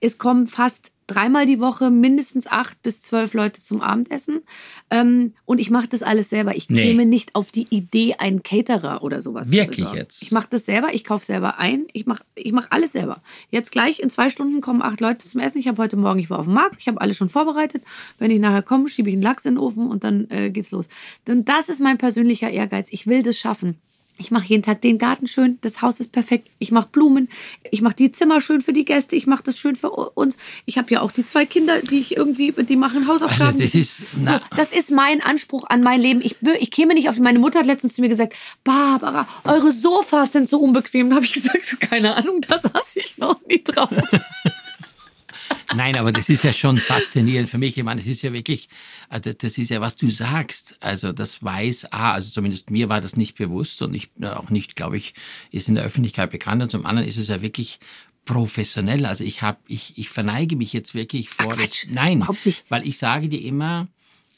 [0.01, 4.41] es kommen fast dreimal die Woche mindestens acht bis zwölf Leute zum Abendessen.
[4.89, 6.55] Ähm, und ich mache das alles selber.
[6.55, 6.81] Ich Nee.
[6.83, 10.21] käme nicht auf die Idee, einen Caterer oder sowas Wirklich zu jetzt?
[10.21, 13.21] Ich mache das selber, ich kaufe selber ein, ich mache ich mach alles selber.
[13.51, 15.57] Jetzt gleich in zwei Stunden kommen acht Leute zum Essen.
[15.59, 17.83] Ich habe heute Morgen, ich war auf dem Markt, ich habe alles schon vorbereitet.
[18.17, 20.71] Wenn ich nachher komme, schiebe ich einen Lachs in den Ofen und dann äh, geht's
[20.71, 20.87] los.
[21.27, 22.87] Denn das ist mein persönlicher Ehrgeiz.
[22.91, 23.75] Ich will das schaffen.
[24.21, 26.49] Ich mache jeden Tag den Garten schön, das Haus ist perfekt.
[26.59, 27.29] Ich mache Blumen,
[27.71, 30.37] ich mache die Zimmer schön für die Gäste, ich mache das schön für uns.
[30.65, 33.41] Ich habe ja auch die zwei Kinder, die ich irgendwie, die machen Hausaufgaben.
[33.43, 36.19] Also das ist- so, das ist mein Anspruch an mein Leben.
[36.21, 37.17] Ich, ich käme nicht auf.
[37.17, 41.09] Meine Mutter hat letztens zu mir gesagt, Barbara, eure Sofas sind so unbequem.
[41.09, 43.89] Da habe ich gesagt, keine Ahnung, da saß ich noch nie drauf.
[45.75, 47.77] Nein, aber das ist ja schon faszinierend für mich.
[47.77, 48.69] Ich meine, das ist ja wirklich,
[49.07, 50.77] also das ist ja, was du sagst.
[50.79, 54.75] Also das weiß A, also zumindest mir war das nicht bewusst und ich auch nicht,
[54.75, 55.13] glaube ich,
[55.51, 56.61] ist in der Öffentlichkeit bekannt.
[56.63, 57.79] Und zum anderen ist es ja wirklich
[58.25, 59.05] professionell.
[59.05, 61.53] Also ich habe, ich, ich verneige mich jetzt wirklich vor.
[61.53, 62.25] Quatsch, das, nein,
[62.69, 63.87] weil ich sage dir immer,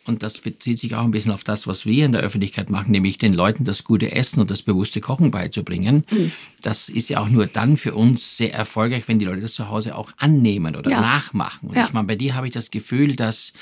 [0.06, 2.92] und das bezieht sich auch ein bisschen auf das, was wir in der Öffentlichkeit machen,
[2.92, 6.06] nämlich den Leuten das gute Essen und das bewusste Kochen beizubringen.
[6.10, 6.32] Mhm.
[6.62, 9.70] Das ist ja auch nur dann für uns sehr erfolgreich, wenn die Leute das zu
[9.70, 11.02] Hause auch annehmen oder Ja.
[11.02, 11.70] nachmachen.
[11.70, 11.86] Und Ja.
[11.86, 13.54] ich meine, bei dir habe ich das Gefühl, dass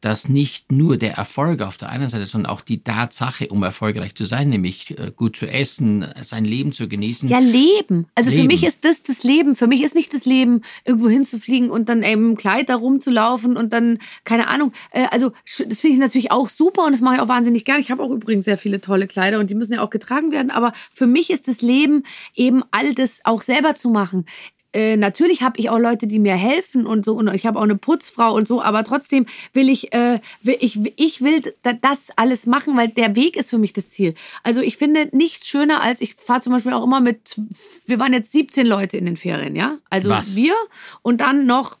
[0.00, 4.14] dass nicht nur der Erfolg auf der einen Seite, sondern auch die Tatsache, um erfolgreich
[4.14, 7.28] zu sein, nämlich äh, gut zu essen, sein Leben zu genießen.
[7.28, 8.06] Ja, Leben.
[8.14, 8.48] Also für Leben.
[8.48, 9.56] mich ist das das Leben.
[9.56, 13.56] Für mich ist nicht das Leben, irgendwo hinzufliegen und dann eben im Kleid da rumzulaufen
[13.56, 14.72] und dann, keine Ahnung.
[14.90, 17.80] Äh, also das finde ich natürlich auch super und das mache ich auch wahnsinnig gern.
[17.80, 20.50] Ich habe auch übrigens sehr viele tolle Kleider und die müssen ja auch getragen werden.
[20.50, 24.26] Aber für mich ist das Leben eben all das auch selber zu machen.
[24.74, 27.62] Äh, natürlich habe ich auch Leute, die mir helfen und so und ich habe auch
[27.62, 32.08] eine Putzfrau und so, aber trotzdem will ich, äh, will, ich, ich will da- das
[32.16, 34.14] alles machen, weil der Weg ist für mich das Ziel.
[34.42, 37.40] Also ich finde nichts schöner als, ich fahre zum Beispiel auch immer mit,
[37.86, 39.78] wir waren jetzt 17 Leute in den Ferien, ja?
[39.88, 40.36] Also Was?
[40.36, 40.54] wir
[41.02, 41.78] und dann noch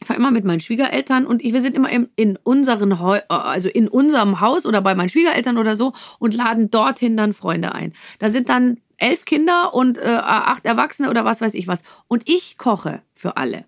[0.00, 3.20] ich fahre immer mit meinen Schwiegereltern und ich, wir sind immer im, in unseren Heu,
[3.28, 7.74] also in unserem Haus oder bei meinen Schwiegereltern oder so und laden dorthin dann Freunde
[7.74, 7.94] ein.
[8.18, 11.82] Da sind dann elf Kinder und äh, acht Erwachsene oder was weiß ich was.
[12.08, 13.64] Und ich koche für alle.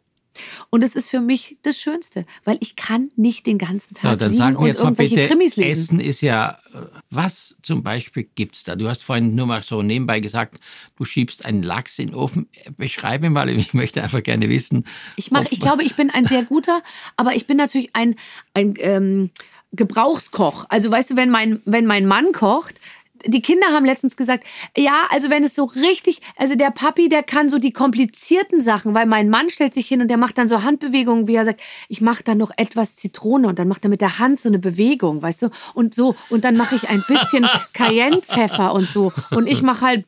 [0.70, 4.18] Und es ist für mich das Schönste, weil ich kann nicht den ganzen So, Tag
[4.18, 5.70] dann liegen sag mir und jetzt mal irgendwelche bitte, Krimis lesen.
[5.98, 6.58] Essen ist ja,
[7.10, 8.76] was zum Beispiel gibt's da?
[8.76, 10.58] Du hast vorhin nur mal so nebenbei gesagt,
[10.96, 12.48] du schiebst einen Lachs in den Ofen.
[12.76, 14.84] Beschreibe mal, ich möchte einfach gerne wissen.
[15.16, 16.82] Ich mache, ob- ich glaube, ich bin ein sehr guter,
[17.16, 18.16] aber ich bin natürlich ein,
[18.54, 19.30] ein ähm,
[19.72, 20.66] Gebrauchskoch.
[20.68, 22.74] Also weißt du, wenn mein, wenn mein Mann kocht,
[23.26, 24.44] die Kinder haben letztens gesagt,
[24.76, 28.94] ja, also wenn es so richtig, also der Papi, der kann so die komplizierten Sachen,
[28.94, 31.60] weil mein Mann stellt sich hin und der macht dann so Handbewegungen, wie er sagt,
[31.88, 34.58] ich mache da noch etwas Zitrone und dann macht er mit der Hand so eine
[34.58, 39.12] Bewegung, weißt du, und so und dann mache ich ein bisschen Cayennepfeffer und so.
[39.30, 40.04] Und ich mache halt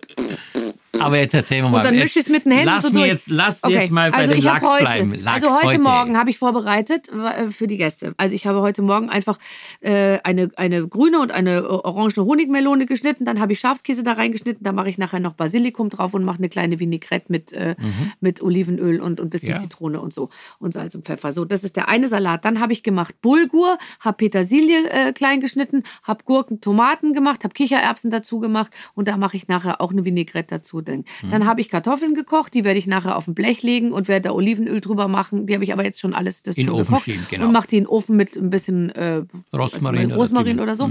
[0.99, 1.79] Aber jetzt erzähl mir mal.
[1.79, 3.07] und dann mische ich es mit den Händen lass so durch.
[3.07, 5.15] Jetzt, lass Okay, jetzt mal bei also hab Lachs heute, bleiben.
[5.15, 8.15] Lachs also heute, Morgen habe ich vorbereitet äh, für die Gäste.
[8.17, 9.39] Also ich habe heute Morgen einfach
[9.81, 13.25] äh, eine, eine grüne und eine orange Honigmelone geschnitten.
[13.25, 14.63] Dann habe ich Schafskäse da reingeschnitten.
[14.65, 17.77] Da mache ich nachher noch Basilikum drauf und mache eine kleine Vinaigrette mit, äh,
[18.21, 19.57] mit Olivenöl und ein bisschen Mhm.
[19.57, 19.57] Ja.
[19.57, 20.31] Zitrone und so.
[20.59, 21.33] Und Salz und Pfeffer.
[21.33, 22.45] So, das ist der eine Salat.
[22.45, 27.55] Dann habe ich gemacht Bulgur, habe Petersilie äh, klein geschnitten, habe Gurken, Tomaten gemacht, habe
[27.55, 30.80] Kichererbsen dazu gemacht und da mache ich nachher auch eine Vinaigrette dazu.
[30.83, 31.31] Dann, Mhm.
[31.31, 34.29] dann habe ich Kartoffeln gekocht, die werde ich nachher auf ein Blech legen und werde
[34.29, 35.47] da Olivenöl drüber machen.
[35.47, 37.47] Die habe ich aber jetzt schon alles das In schon Ofen gekocht schieben, genau.
[37.47, 39.23] und mache die in den Ofen mit ein bisschen äh,
[39.55, 40.63] Rosmarin oder Rosmarin Kümmel.
[40.63, 40.91] oder so.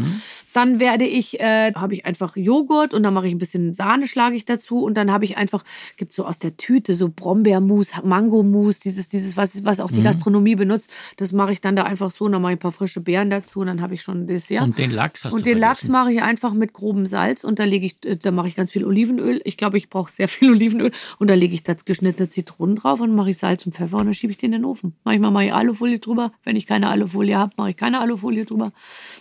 [0.54, 4.08] Dann werde ich, äh, habe ich einfach Joghurt und dann mache ich ein bisschen Sahne,
[4.08, 5.64] schlage ich dazu und dann habe ich einfach,
[5.98, 10.56] gibt so aus der Tüte so Brombeermus, Mangomus, dieses, dieses, was, was auch die Gastronomie
[10.56, 10.92] benutzt.
[11.18, 13.30] Das mache ich dann da einfach so und dann mache ich ein paar frische Beeren
[13.30, 14.64] dazu und dann habe ich schon ein Dessert.
[14.64, 15.92] Und den Lachs hast Und du den Lachs vergessen.
[15.92, 18.72] mache ich einfach mit grobem Salz und da lege ich, äh, da mache ich ganz
[18.72, 19.42] viel Olivenöl.
[19.46, 20.92] Ich glaube, ich brauche sehr viel Olivenöl.
[21.18, 24.06] Und da lege ich das geschnittene Zitronen drauf und mache ich Salz und Pfeffer und
[24.06, 24.94] dann schiebe ich den in den Ofen.
[25.04, 26.32] Manchmal mache ich Alufolie drüber.
[26.44, 28.72] Wenn ich keine Alufolie habe, mache ich keine Alufolie drüber.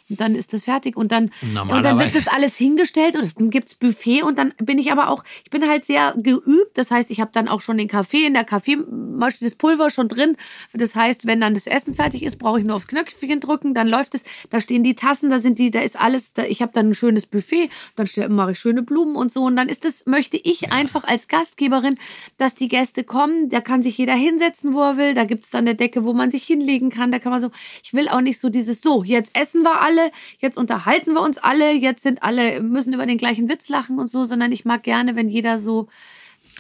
[0.09, 0.97] Und dann ist das fertig.
[0.97, 1.31] Und dann,
[1.69, 4.23] und dann wird das alles hingestellt und dann gibt's Buffet.
[4.23, 6.77] Und dann bin ich aber auch, ich bin halt sehr geübt.
[6.77, 10.09] Das heißt, ich habe dann auch schon den Kaffee in der Kaffeemaschine, das Pulver schon
[10.09, 10.37] drin.
[10.73, 13.89] Das heißt, wenn dann das Essen fertig ist, brauche ich nur aufs Knöpfchen drücken, dann
[13.89, 14.23] läuft es.
[14.51, 16.33] Da stehen die Tassen, da sind die, da ist alles.
[16.33, 19.45] Da, ich habe dann ein schönes Buffet, dann mache ich schöne Blumen und so.
[19.45, 21.97] Und dann ist das, möchte ich einfach als Gastgeberin,
[22.37, 23.49] dass die Gäste kommen.
[23.49, 25.15] Da kann sich jeder hinsetzen, wo er will.
[25.15, 27.13] Da gibt's dann eine Decke, wo man sich hinlegen kann.
[27.13, 27.51] Da kann man so,
[27.83, 31.39] ich will auch nicht so dieses, so, jetzt essen wir alle, jetzt unterhalten wir uns
[31.39, 34.83] alle, jetzt sind alle, müssen über den gleichen Witz lachen und so, sondern ich mag
[34.83, 35.89] gerne, wenn jeder so,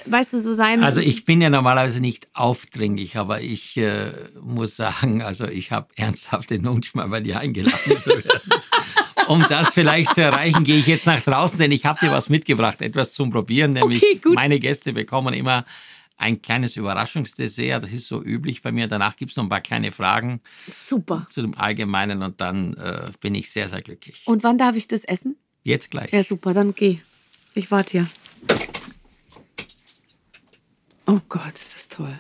[0.07, 0.82] weißt du, so sein.
[0.82, 5.89] Also ich bin ja normalerweise nicht aufdringlich, aber ich äh, muss sagen, also ich habe
[5.97, 8.53] ernsthaft den Wunsch, mal bei dir eingeladen zu werden.
[9.29, 12.29] Um das vielleicht zu erreichen, gehe ich jetzt nach draußen, denn ich habe dir was
[12.29, 13.72] mitgebracht, etwas zum Probieren.
[13.74, 15.64] Nämlich Okay, meine Gäste bekommen immer
[16.16, 17.83] ein kleines Überraschungsdessert.
[17.85, 18.89] Das ist so üblich bei mir.
[18.89, 20.41] Danach gibt es noch ein paar kleine Fragen
[20.72, 21.26] Super.
[21.31, 24.22] zu dem Allgemeinen und dann äh, bin ich sehr, sehr glücklich.
[24.26, 25.37] Und wann darf ich das essen?
[25.62, 26.12] Jetzt gleich.
[26.12, 26.99] Ja, super, dann geh.
[27.55, 28.07] Ich warte hier.
[31.07, 32.18] Oh Gott, ist das toll.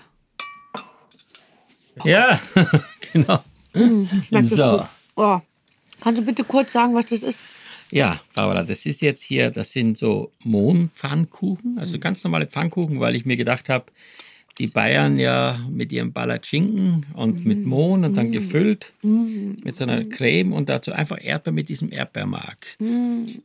[2.04, 2.38] Ja,
[3.12, 3.42] genau.
[3.74, 4.70] Schmeckt das So.
[4.78, 4.86] gut?
[5.16, 5.40] Oh.
[6.00, 7.42] Kannst du bitte kurz sagen, was das ist?
[7.90, 13.16] Ja, Barbara, das ist jetzt hier, das sind so Mohnpfannkuchen, also ganz normale Pfannkuchen, weil
[13.16, 13.86] ich mir gedacht habe,
[14.58, 20.04] die Bayern ja mit ihrem Palatschinken und mit Mohn und dann gefüllt mit so einer
[20.04, 22.76] Creme und dazu einfach Erdbeer mit diesem Erdbeermark.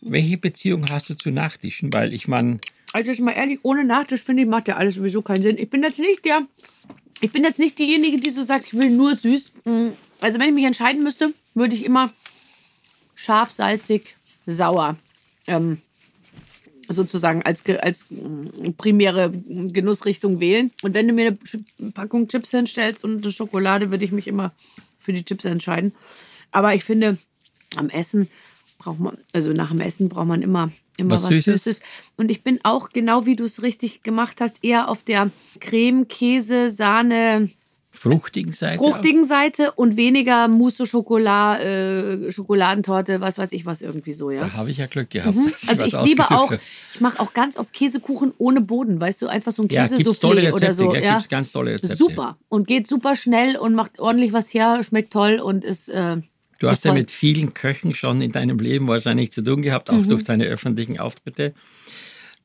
[0.01, 1.93] Welche Beziehung hast du zu Nachtischen?
[1.93, 2.57] Weil ich meine,
[2.93, 5.57] Also jetzt mal ehrlich, ohne Nachtisch finde ich, macht ja alles sowieso keinen Sinn.
[5.57, 6.41] Ich bin jetzt nicht der,
[7.21, 9.51] ich bin jetzt nicht diejenige, die so sagt, ich will nur süß.
[10.19, 12.11] Also wenn ich mich entscheiden müsste, würde ich immer
[13.23, 14.15] scharf, salzig,
[14.45, 14.97] sauer
[15.47, 15.77] ähm,
[16.89, 20.71] sozusagen als, als mm, primäre Genussrichtung wählen.
[20.81, 21.37] Und wenn du mir
[21.79, 24.51] eine Packung Chips hinstellst und eine Schokolade, würde ich mich immer
[24.99, 25.93] für die Chips entscheiden.
[26.51, 27.17] Aber ich finde,
[27.75, 28.27] am Essen
[28.77, 31.63] braucht man, also nach dem Essen braucht man immer, immer Was was, Süßes?
[31.63, 31.81] Süßes.
[32.17, 36.07] Und ich bin auch, genau wie du es richtig gemacht hast, eher auf der Creme,
[36.07, 37.49] Käse, Sahne,
[37.95, 38.79] fruchtigen Seite.
[38.79, 44.41] fruchtigen Seite und weniger Mousse Schokolade, äh, Schokoladentorte, was weiß ich was irgendwie so, ja.
[44.41, 45.37] Da habe ich ja Glück gehabt.
[45.37, 46.59] dass Also was ich liebe auch, habe.
[46.93, 50.51] ich mache auch ganz oft Käsekuchen ohne Boden, weißt du, einfach so ein Ja, Käsesoufflé
[50.53, 50.93] oder so.
[50.95, 51.13] ja.
[51.13, 51.95] gibt's ganz tolle Rezepte.
[51.95, 55.89] Super und geht super schnell und macht ordentlich was her, schmeckt toll und ist.
[55.89, 56.17] Äh,
[56.59, 56.99] Du hast ist ja toll.
[57.01, 60.09] mit vielen Köchen schon in deinem Leben wahrscheinlich zu tun gehabt, auch Mhm.
[60.09, 61.53] durch deine öffentlichen Auftritte.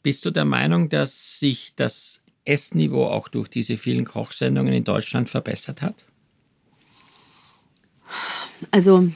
[0.03, 2.18] Bist du der Meinung, dass sich das
[2.49, 6.05] Essniveau auch durch diese vielen Kochsendungen in Deutschland verbessert hat?
[8.71, 9.09] Also,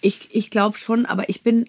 [0.00, 1.66] ich, ich glaube schon, aber ich bin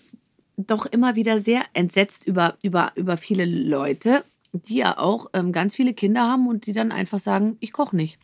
[0.57, 4.23] doch immer wieder sehr entsetzt über, über, über viele Leute,
[4.53, 7.95] die ja auch ähm, ganz viele Kinder haben und die dann einfach sagen, ich koche
[7.95, 8.17] nicht.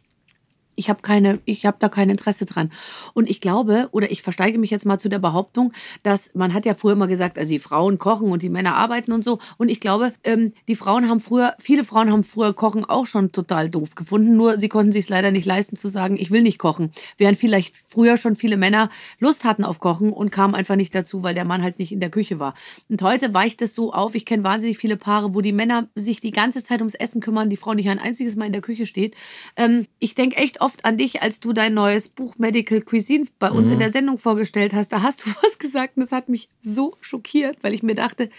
[0.76, 2.72] Ich habe keine, ich habe da kein Interesse dran.
[3.14, 6.66] Und ich glaube, oder ich versteige mich jetzt mal zu der Behauptung, dass man hat
[6.66, 9.40] ja früher immer gesagt, also die Frauen kochen und die Männer arbeiten und so.
[9.58, 13.32] Und ich glaube, ähm, die Frauen haben früher, viele Frauen haben früher Kochen auch schon
[13.32, 14.36] total doof gefunden.
[14.36, 16.92] Nur sie konnten sich leider nicht leisten zu sagen, ich will nicht kochen.
[17.18, 21.24] Während vielleicht früher schon viele Männer Lust hatten auf Kochen und kamen einfach nicht dazu,
[21.24, 22.54] weil der Mann halt nicht in der Küche war.
[22.90, 24.16] Und heute weicht es so auf.
[24.16, 27.50] Ich kenne wahnsinnig viele Paare, wo die Männer sich die ganze Zeit ums Essen kümmern,
[27.50, 29.16] die Frau nicht ein einziges Mal in der Küche steht.
[29.56, 33.52] Ähm, ich denke echt oft an dich, als du dein neues Buch Medical Cuisine bei
[33.52, 34.94] uns in der Sendung vorgestellt hast.
[34.94, 38.30] Da hast du was gesagt und das hat mich so schockiert, weil ich mir dachte,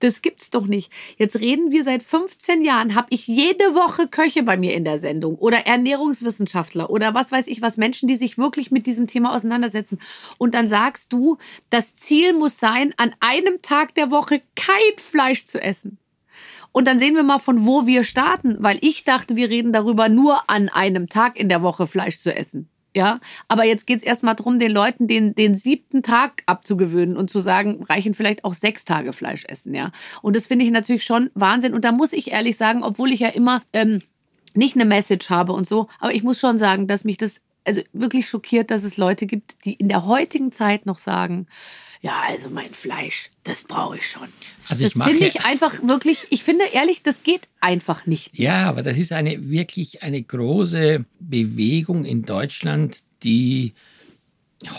[0.00, 0.90] das gibt's doch nicht.
[1.18, 4.98] Jetzt reden wir seit 15 Jahren, habe ich jede Woche Köche bei mir in der
[4.98, 9.34] Sendung oder Ernährungswissenschaftler oder was weiß ich was, Menschen, die sich wirklich mit diesem Thema
[9.34, 9.98] auseinandersetzen.
[10.38, 11.36] Und dann sagst du,
[11.70, 15.98] das Ziel muss sein, an einem Tag der Woche kein Fleisch zu essen.
[16.76, 20.10] Und dann sehen wir mal, von wo wir starten, weil ich dachte, wir reden darüber,
[20.10, 22.68] nur an einem Tag in der Woche Fleisch zu essen.
[22.94, 23.18] Ja,
[23.48, 27.38] aber jetzt geht es erstmal darum, den Leuten den, den siebten Tag abzugewöhnen und zu
[27.38, 29.90] sagen, reichen vielleicht auch sechs Tage Fleisch essen, ja.
[30.20, 31.72] Und das finde ich natürlich schon Wahnsinn.
[31.72, 34.02] Und da muss ich ehrlich sagen, obwohl ich ja immer ähm,
[34.52, 37.80] nicht eine Message habe und so, aber ich muss schon sagen, dass mich das also
[37.94, 41.46] wirklich schockiert, dass es Leute gibt, die in der heutigen Zeit noch sagen,
[42.02, 44.28] ja, also mein Fleisch, das brauche ich schon.
[44.68, 48.38] Also ich das finde ich einfach wirklich, ich finde ehrlich, das geht einfach nicht.
[48.38, 53.74] Ja, aber das ist eine wirklich eine große Bewegung in Deutschland, die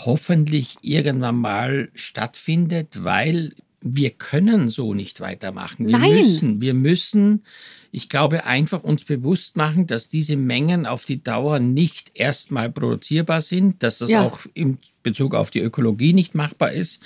[0.04, 5.86] hoffentlich irgendwann mal stattfindet, weil wir können so nicht weitermachen.
[5.86, 6.14] Wir Nein.
[6.16, 7.44] müssen, wir müssen,
[7.92, 13.40] ich glaube, einfach uns bewusst machen, dass diese Mengen auf die Dauer nicht erstmal produzierbar
[13.40, 14.26] sind, dass das Ja.
[14.26, 14.78] auch im
[15.08, 17.00] Bezug auf die Ökologie nicht machbar ist,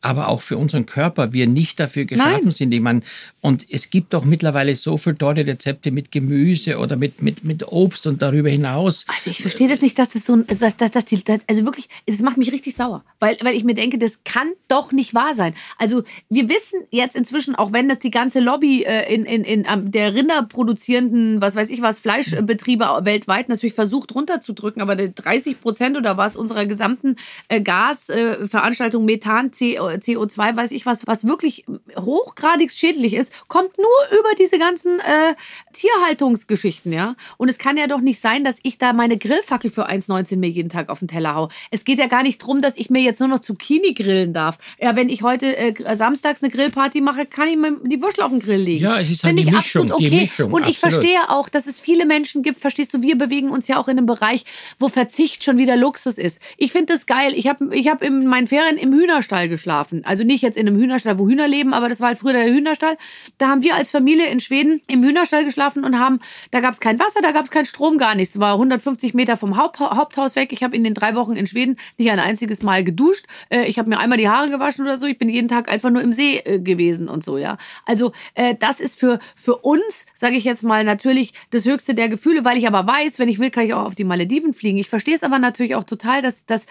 [0.00, 2.50] aber auch für unseren Körper wir nicht dafür geschaffen Nein.
[2.50, 2.72] sind.
[2.72, 3.02] Ich meine,
[3.40, 7.66] und es gibt doch mittlerweile so viele tolle Rezepte mit Gemüse oder mit, mit, mit
[7.66, 9.04] Obst und darüber hinaus.
[9.08, 12.20] Also ich verstehe das nicht, dass das so, dass, dass, dass die, also wirklich, das
[12.20, 15.54] macht mich richtig sauer, weil, weil ich mir denke, das kann doch nicht wahr sein.
[15.78, 19.90] Also wir wissen jetzt inzwischen, auch wenn das die ganze Lobby äh, in, in, in
[19.90, 26.16] der rinderproduzierenden, was weiß ich was, Fleischbetriebe weltweit natürlich versucht runterzudrücken, aber 30 Prozent oder
[26.16, 27.16] was unserer gesamten
[27.48, 31.64] äh, Gasveranstaltung, äh, Methan, CO2, weiß ich was, was wirklich
[31.96, 35.34] hochgradig schädlich ist, kommt nur über diese ganzen äh,
[35.72, 37.16] Tierhaltungsgeschichten, ja.
[37.36, 40.50] Und es kann ja doch nicht sein, dass ich da meine Grillfackel für 1,19 mir
[40.50, 41.48] jeden Tag auf den Teller hau.
[41.70, 44.58] Es geht ja gar nicht drum, dass ich mir jetzt nur noch Zucchini grillen darf.
[44.78, 48.30] Ja, wenn ich heute äh, samstags eine Grillparty mache, kann ich mir die Würstel auf
[48.30, 48.84] den Grill legen.
[48.84, 50.10] Ja, es ist halt Finde die Mischung, okay.
[50.10, 50.52] die Mischung.
[50.52, 53.78] Und ich verstehe auch, dass es viele Menschen gibt, verstehst du, wir bewegen uns ja
[53.78, 54.44] auch in einem Bereich,
[54.78, 56.40] wo Verzicht schon wieder Luxus ist.
[56.56, 57.37] Ich finde das geil.
[57.38, 60.02] Ich habe ich hab in meinen Ferien im Hühnerstall geschlafen.
[60.04, 62.46] Also nicht jetzt in einem Hühnerstall, wo Hühner leben, aber das war halt früher der
[62.46, 62.98] Hühnerstall.
[63.38, 66.18] Da haben wir als Familie in Schweden im Hühnerstall geschlafen und haben,
[66.50, 68.34] da gab es kein Wasser, da gab es keinen Strom, gar nichts.
[68.34, 70.52] Es war 150 Meter vom Haupt, Haupthaus weg.
[70.52, 73.26] Ich habe in den drei Wochen in Schweden nicht ein einziges Mal geduscht.
[73.50, 75.06] Äh, ich habe mir einmal die Haare gewaschen oder so.
[75.06, 77.56] Ich bin jeden Tag einfach nur im See äh, gewesen und so, ja.
[77.86, 82.08] Also äh, das ist für, für uns, sage ich jetzt mal, natürlich das höchste der
[82.08, 84.78] Gefühle, weil ich aber weiß, wenn ich will, kann ich auch auf die Malediven fliegen.
[84.78, 86.66] Ich verstehe es aber natürlich auch total, dass, dass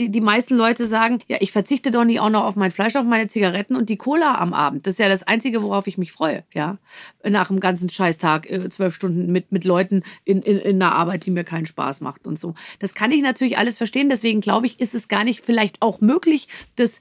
[0.00, 2.96] die, die meisten Leute sagen, ja, ich verzichte doch nicht auch noch auf mein Fleisch,
[2.96, 4.86] auf meine Zigaretten und die Cola am Abend.
[4.86, 6.78] Das ist ja das Einzige, worauf ich mich freue, ja.
[7.22, 11.26] Nach einem ganzen Scheißtag, äh, zwölf Stunden mit, mit Leuten in, in, in einer Arbeit,
[11.26, 12.54] die mir keinen Spaß macht und so.
[12.78, 14.08] Das kann ich natürlich alles verstehen.
[14.08, 17.00] Deswegen glaube ich, ist es gar nicht vielleicht auch möglich, das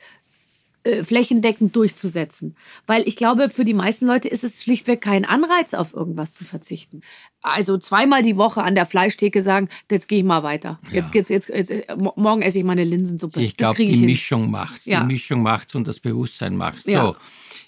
[0.90, 2.56] äh, flächendeckend durchzusetzen.
[2.88, 6.46] Weil ich glaube, für die meisten Leute ist es schlichtweg kein Anreiz, auf irgendwas zu
[6.46, 7.02] verzichten.
[7.42, 10.80] Also zweimal die Woche an der Fleischtheke sagen, jetzt gehe ich mal weiter.
[10.90, 10.96] Ja.
[10.96, 13.42] Jetzt geht's, jetzt, jetzt, morgen esse ich meine Linsensuppe.
[13.42, 14.06] Ich glaube, die hin.
[14.06, 14.86] Mischung macht's.
[14.86, 15.02] Ja.
[15.02, 16.86] Die Mischung macht's und das Bewusstsein macht's.
[16.86, 17.06] Ja.
[17.06, 17.16] So.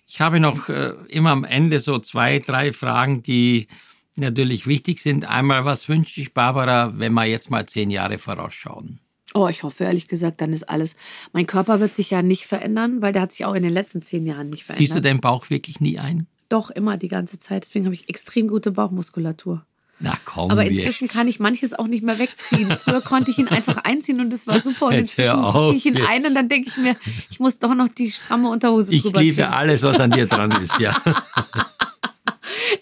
[0.07, 3.67] Ich habe noch äh, immer am Ende so zwei, drei Fragen, die
[4.17, 5.26] natürlich wichtig sind.
[5.26, 8.99] Einmal, was wünscht sich Barbara, wenn wir jetzt mal zehn Jahre vorausschauen?
[9.34, 10.95] Oh, ich hoffe ehrlich gesagt, dann ist alles.
[11.32, 14.01] Mein Körper wird sich ja nicht verändern, weil der hat sich auch in den letzten
[14.01, 14.88] zehn Jahren nicht verändert.
[14.88, 16.27] Siehst du deinen Bauch wirklich nie ein?
[16.49, 17.63] Doch, immer die ganze Zeit.
[17.63, 19.65] Deswegen habe ich extrem gute Bauchmuskulatur.
[20.03, 21.15] Na komm, Aber inzwischen jetzt.
[21.15, 22.75] kann ich manches auch nicht mehr wegziehen.
[22.84, 24.88] Früher konnte ich ihn einfach einziehen und das war super.
[24.88, 26.09] Und jetzt inzwischen ziehe ich ihn jetzt.
[26.09, 26.95] ein und dann denke ich mir,
[27.29, 29.29] ich muss doch noch die stramme Unterhose ich drüber ziehen.
[29.29, 30.95] Ich liebe alles, was an dir dran ist, ja.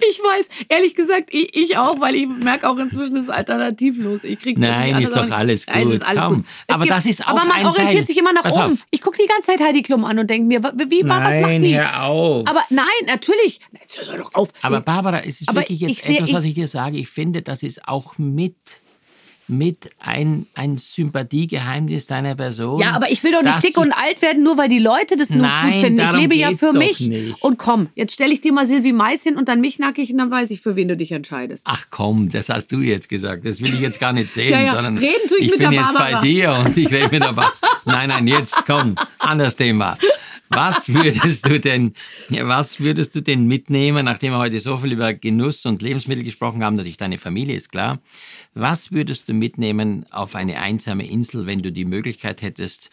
[0.10, 4.24] Ich weiß, ehrlich gesagt, ich, ich auch, weil ich merke auch inzwischen, es ist alternativlos.
[4.24, 5.76] Ich krieg's Nein, ist doch alles gut.
[5.76, 6.36] Also ist alles Komm.
[6.36, 6.46] gut.
[6.68, 8.06] aber gibt, das ist auch Aber man orientiert Teil.
[8.06, 8.74] sich immer nach Pass oben.
[8.74, 8.86] Auf.
[8.92, 11.62] Ich gucke die ganze Zeit Heidi Klum an und denke mir, wie, nein, was macht
[11.62, 11.78] die?
[11.78, 12.48] Hör auf.
[12.48, 13.60] Aber nein, natürlich.
[13.80, 14.50] Jetzt hör doch auf.
[14.62, 16.98] Aber Barbara, es ist aber wirklich jetzt seh, etwas, was ich dir sage.
[16.98, 18.56] Ich finde, das ist auch mit
[19.50, 22.82] mit ein, ein Sympathiegeheimnis deiner Person.
[22.82, 25.30] Ja, aber ich will doch nicht dick und alt werden, nur weil die Leute das
[25.30, 26.02] nur Nein, gut finden.
[26.02, 27.00] Ich lebe ja für mich.
[27.00, 27.44] Nicht.
[27.44, 30.18] Und komm, jetzt stelle ich dir mal Silvi Mais hin und dann mich nackig und
[30.18, 31.64] dann weiß ich, für wen du dich entscheidest.
[31.66, 33.46] Ach komm, das hast du jetzt gesagt.
[33.46, 34.52] Das will ich jetzt gar nicht sehen.
[34.52, 34.74] ja, ja.
[34.74, 36.20] Sondern Reden tue ich, ich mit bin der jetzt Barbara.
[36.20, 37.54] bei dir und ich rede mit der Barbara.
[37.86, 39.98] Nein, nein, jetzt komm, anderes Thema.
[40.50, 41.94] Was würdest du denn,
[42.30, 46.64] was würdest du denn mitnehmen, nachdem wir heute so viel über Genuss und Lebensmittel gesprochen
[46.64, 48.00] haben, natürlich deine Familie ist klar.
[48.54, 52.90] Was würdest du mitnehmen auf eine einsame Insel, wenn du die Möglichkeit hättest,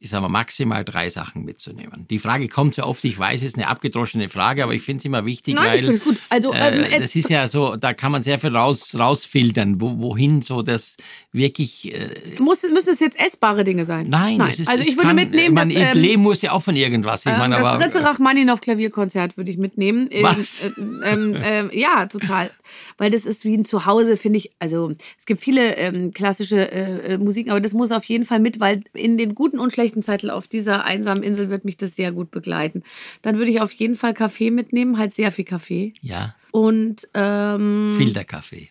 [0.00, 2.06] ich sage mal, maximal drei Sachen mitzunehmen.
[2.08, 5.00] Die Frage kommt sehr oft, ich weiß, es ist eine abgedroschene Frage, aber ich finde
[5.00, 6.18] es immer wichtig, Nein, weil ich gut.
[6.28, 9.98] Also, ähm, äh, das ist ja so, da kann man sehr viel raus, rausfiltern, wo,
[9.98, 10.98] wohin so das
[11.32, 11.92] wirklich...
[11.92, 14.08] Äh, Muss, müssen es jetzt essbare Dinge sein?
[14.08, 14.50] Nein, Nein.
[14.50, 16.76] Es ist, also ich würde kann, mitnehmen, man, dass, ähm, Leben muss ja auch von
[16.76, 17.26] irgendwas.
[17.26, 20.08] Ich ähm, meine, das aber, dritte Rachmaninoff Klavierkonzert würde ich mitnehmen.
[20.20, 20.64] Was?
[20.64, 20.70] Äh,
[21.06, 22.52] ähm, ähm, ja, total.
[22.96, 24.50] Weil das ist wie ein Zuhause, finde ich.
[24.58, 28.40] Also es gibt viele ähm, klassische äh, äh, Musiken, aber das muss auf jeden Fall
[28.40, 31.96] mit, weil in den guten und schlechten Zeiten auf dieser einsamen Insel wird mich das
[31.96, 32.82] sehr gut begleiten.
[33.22, 35.92] Dann würde ich auf jeden Fall Kaffee mitnehmen, halt sehr viel Kaffee.
[36.00, 36.34] Ja.
[36.52, 38.70] Und ähm, Filterkaffee.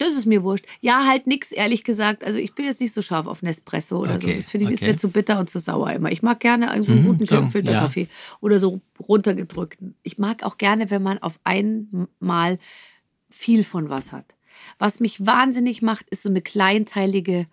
[0.00, 0.64] Das ist mir wurscht.
[0.80, 2.22] Ja, halt nix, ehrlich gesagt.
[2.24, 4.28] Also ich bin jetzt nicht so scharf auf Nespresso oder so.
[4.28, 4.92] Okay, Das finde ich ist okay.
[4.92, 6.12] mir zu bitter und zu sauer immer.
[6.12, 8.06] Ich mag gerne so einen Mhm, guten so, Filterkaffee
[8.40, 9.96] oder so runtergedrückten.
[10.04, 12.60] Ich mag auch gerne, wenn man auf einmal
[13.30, 14.36] viel von was hat.
[14.78, 17.46] Was mich wahnsinnig macht, ist so eine kleinteilige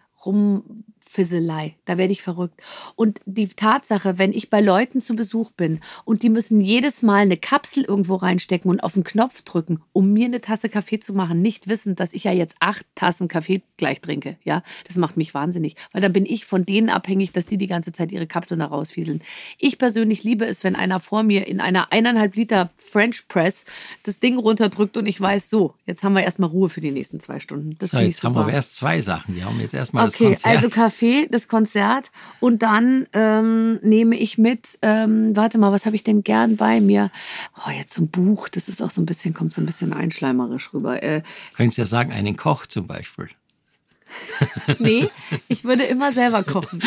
[1.15, 1.75] Rumfisselei.
[1.85, 2.61] Da werde ich verrückt.
[2.95, 7.21] Und die Tatsache, wenn ich bei Leuten zu Besuch bin und die müssen jedes Mal
[7.21, 11.13] eine Kapsel irgendwo reinstecken und auf den Knopf drücken, um mir eine Tasse Kaffee zu
[11.13, 14.37] machen, nicht wissend, dass ich ja jetzt acht Tassen Kaffee gleich trinke.
[14.43, 17.67] Ja, das macht mich wahnsinnig, weil dann bin ich von denen abhängig, dass die die
[17.67, 19.21] ganze Zeit ihre Kapseln da rausfieseln.
[19.57, 23.65] Ich persönlich liebe es, wenn einer vor mir in einer eineinhalb Liter French Press
[24.03, 27.19] das Ding runterdrückt und ich weiß, so, jetzt haben wir erstmal Ruhe für die nächsten
[27.19, 27.77] zwei Stunden.
[27.79, 29.35] Das So, jetzt haben wir erst zwei Sachen.
[29.35, 30.55] Wir haben jetzt erstmal Okay, das Konzert.
[30.55, 32.11] also Kaffee Café, das Konzert.
[32.39, 36.81] Und dann ähm, nehme ich mit, ähm, warte mal, was habe ich denn gern bei
[36.81, 37.11] mir?
[37.65, 39.93] Oh, jetzt so ein Buch, das ist auch so ein bisschen, kommt so ein bisschen
[39.93, 41.01] einschleimerisch rüber.
[41.03, 41.21] Äh,
[41.55, 43.29] Könntest ja sagen, einen Koch zum Beispiel.
[44.79, 45.09] nee,
[45.47, 46.81] ich würde immer selber kochen.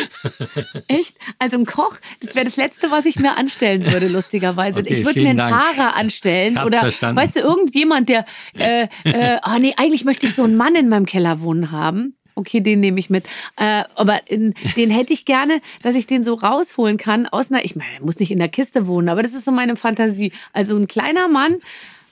[0.86, 1.16] Echt?
[1.38, 4.80] Also ein Koch, das wäre das Letzte, was ich mir anstellen würde, lustigerweise.
[4.80, 5.54] Okay, ich würde mir einen Dank.
[5.54, 7.16] Fahrer anstellen oder verstanden.
[7.16, 10.88] weißt du, irgendjemand, der, äh, äh, oh nee, eigentlich möchte ich so einen Mann in
[10.88, 12.16] meinem Keller wohnen haben.
[12.38, 13.24] Okay, den nehme ich mit.
[13.56, 17.64] Äh, aber in, den hätte ich gerne, dass ich den so rausholen kann aus einer,
[17.64, 20.30] ich meine, er muss nicht in der Kiste wohnen, aber das ist so meine Fantasie.
[20.52, 21.56] Also ein kleiner Mann,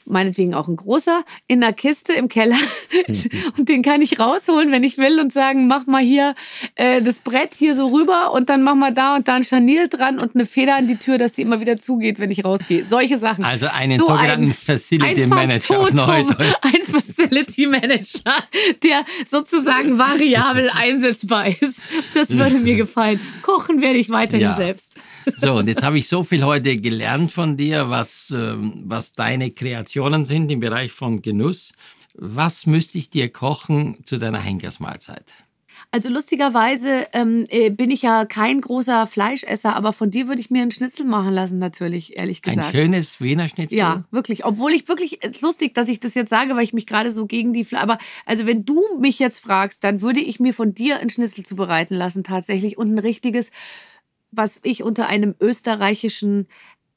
[0.06, 2.56] meinetwegen auch ein großer, in einer Kiste im Keller.
[3.58, 6.34] und den kann ich rausholen, wenn ich will und sagen, mach mal hier
[6.76, 9.88] äh, das Brett hier so rüber und dann mach mal da und da ein Scharnier
[9.88, 12.84] dran und eine Feder an die Tür, dass die immer wieder zugeht, wenn ich rausgehe.
[12.84, 13.44] Solche Sachen.
[13.44, 16.34] Also einen So sogenannten ein- Facility ein Manager Faktotum.
[16.62, 18.34] Ein Facility Manager,
[18.82, 21.86] der sozusagen variabel einsetzbar ist.
[22.14, 23.20] Das würde mir gefallen.
[23.42, 24.54] Kochen werde ich weiterhin Ja.
[24.54, 24.94] selbst.
[25.34, 29.50] So, und jetzt habe ich so viel heute gelernt von dir, was, ähm, was deine
[29.96, 31.72] Kreationen sind im Bereich von Genuss.
[32.14, 35.32] Was müsste ich dir kochen zu deiner Henkersmahlzeit?
[35.90, 40.50] Also lustigerweise ähm, äh, bin ich ja kein großer Fleischesser, aber von dir würde ich
[40.50, 42.72] mir einen Schnitzel machen lassen, natürlich, ehrlich Ein gesagt.
[42.74, 43.78] schönes Wiener Schnitzel?
[43.78, 44.44] Ja, wirklich.
[44.44, 47.10] Obwohl ich wirklich, es ist lustig, dass ich das jetzt sage, weil ich mich gerade
[47.10, 47.82] so gegen die Fleisch.
[47.82, 51.46] Aber also wenn du mich jetzt fragst, dann würde ich mir von dir einen Schnitzel
[51.46, 52.76] zubereiten lassen, tatsächlich.
[52.76, 53.50] Und ein richtiges,
[54.30, 56.48] was ich unter einem österreichischen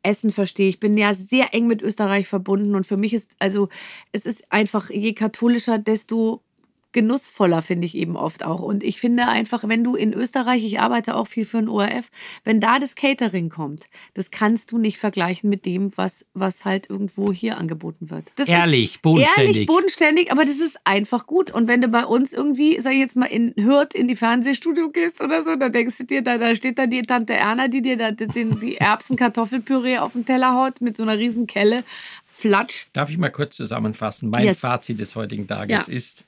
[0.04, 0.70] Essen verstehe.
[0.70, 3.70] Ich bin ja sehr eng mit Österreich verbunden und für mich ist, also
[4.12, 6.44] es ist einfach, je katholischer, desto
[6.92, 8.62] genussvoller, finde ich eben oft auch.
[8.62, 12.10] Und ich finde einfach, wenn du in Österreich, ich arbeite auch viel für den ORF,
[12.44, 13.86] wenn da das Catering kommt,
[14.16, 18.32] das kannst du nicht vergleichen mit dem, was, was halt irgendwo hier angeboten wird.
[18.36, 19.56] Das Ehrlich, bodenständig.
[19.56, 21.52] Ehrlich, bodenständig, aber das ist einfach gut.
[21.52, 24.90] Und wenn du bei uns irgendwie, sag ich jetzt mal, in Hürth in die Fernsehstudio
[24.90, 27.82] gehst oder so, dann denkst du dir, da, da steht da die Tante Erna, die
[27.82, 31.84] dir da den, die Erbsen-Kartoffelpüree auf den Teller haut mit so einer riesen Kelle.
[32.32, 32.88] Flatsch.
[32.94, 34.30] Darf ich mal kurz zusammenfassen?
[34.30, 34.60] Mein Yes.
[34.60, 35.94] Fazit des heutigen Tages Ja.
[35.94, 36.24] ist,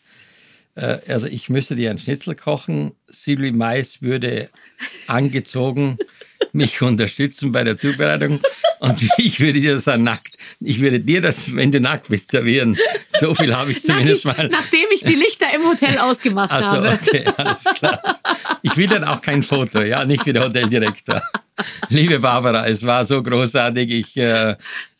[0.75, 2.91] also ich müsste dir einen Schnitzel kochen.
[3.09, 4.49] Silvi Mais würde
[5.07, 5.97] angezogen
[6.53, 8.39] mich unterstützen bei der Zubereitung
[8.79, 12.31] und ich würde dir das dann nackt, ich würde dir das, wenn du nackt bist,
[12.31, 12.77] servieren.
[13.19, 14.47] So viel habe ich zumindest Nach- mal.
[14.49, 16.99] Nachdem ich die Lichter im Hotel ausgemacht Achso, habe.
[17.01, 18.19] okay, alles klar.
[18.63, 21.21] Ich will dann auch kein Foto, ja, nicht wie der Hoteldirektor.
[21.89, 23.91] Liebe Barbara, es war so großartig.
[23.91, 24.55] Ich, äh,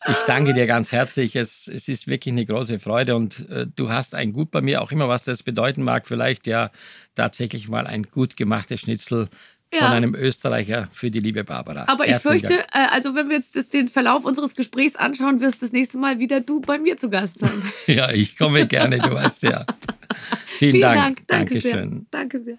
[0.08, 1.36] ich danke dir ganz herzlich.
[1.36, 4.82] Es, es ist wirklich eine große Freude und äh, du hast ein Gut bei mir,
[4.82, 6.06] auch immer was das bedeuten mag.
[6.06, 6.70] Vielleicht ja
[7.14, 9.28] tatsächlich mal ein gut gemachtes Schnitzel
[9.74, 9.90] von Ja.
[9.92, 11.84] einem Österreicher für die liebe Barbara.
[11.88, 12.74] Aber ich Herzlichen fürchte, Dank.
[12.74, 16.18] äh, also wenn wir jetzt das, den Verlauf unseres Gesprächs anschauen, wirst das nächste Mal
[16.18, 17.62] wieder du bei mir zu Gast sein.
[17.86, 19.64] Ja, ich komme gerne, du weißt ja.
[20.58, 21.26] Vielen, Vielen Dank.
[21.26, 21.28] Dank.
[21.28, 21.90] Danke Dankeschön.
[21.90, 22.00] sehr.
[22.10, 22.58] Danke sehr.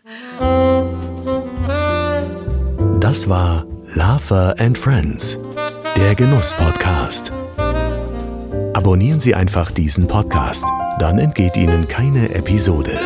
[3.04, 5.38] Das war Lava and Friends,
[5.98, 7.34] der Genuss-Podcast.
[8.72, 10.64] Abonnieren Sie einfach diesen Podcast,
[11.00, 12.98] dann entgeht Ihnen keine Episode.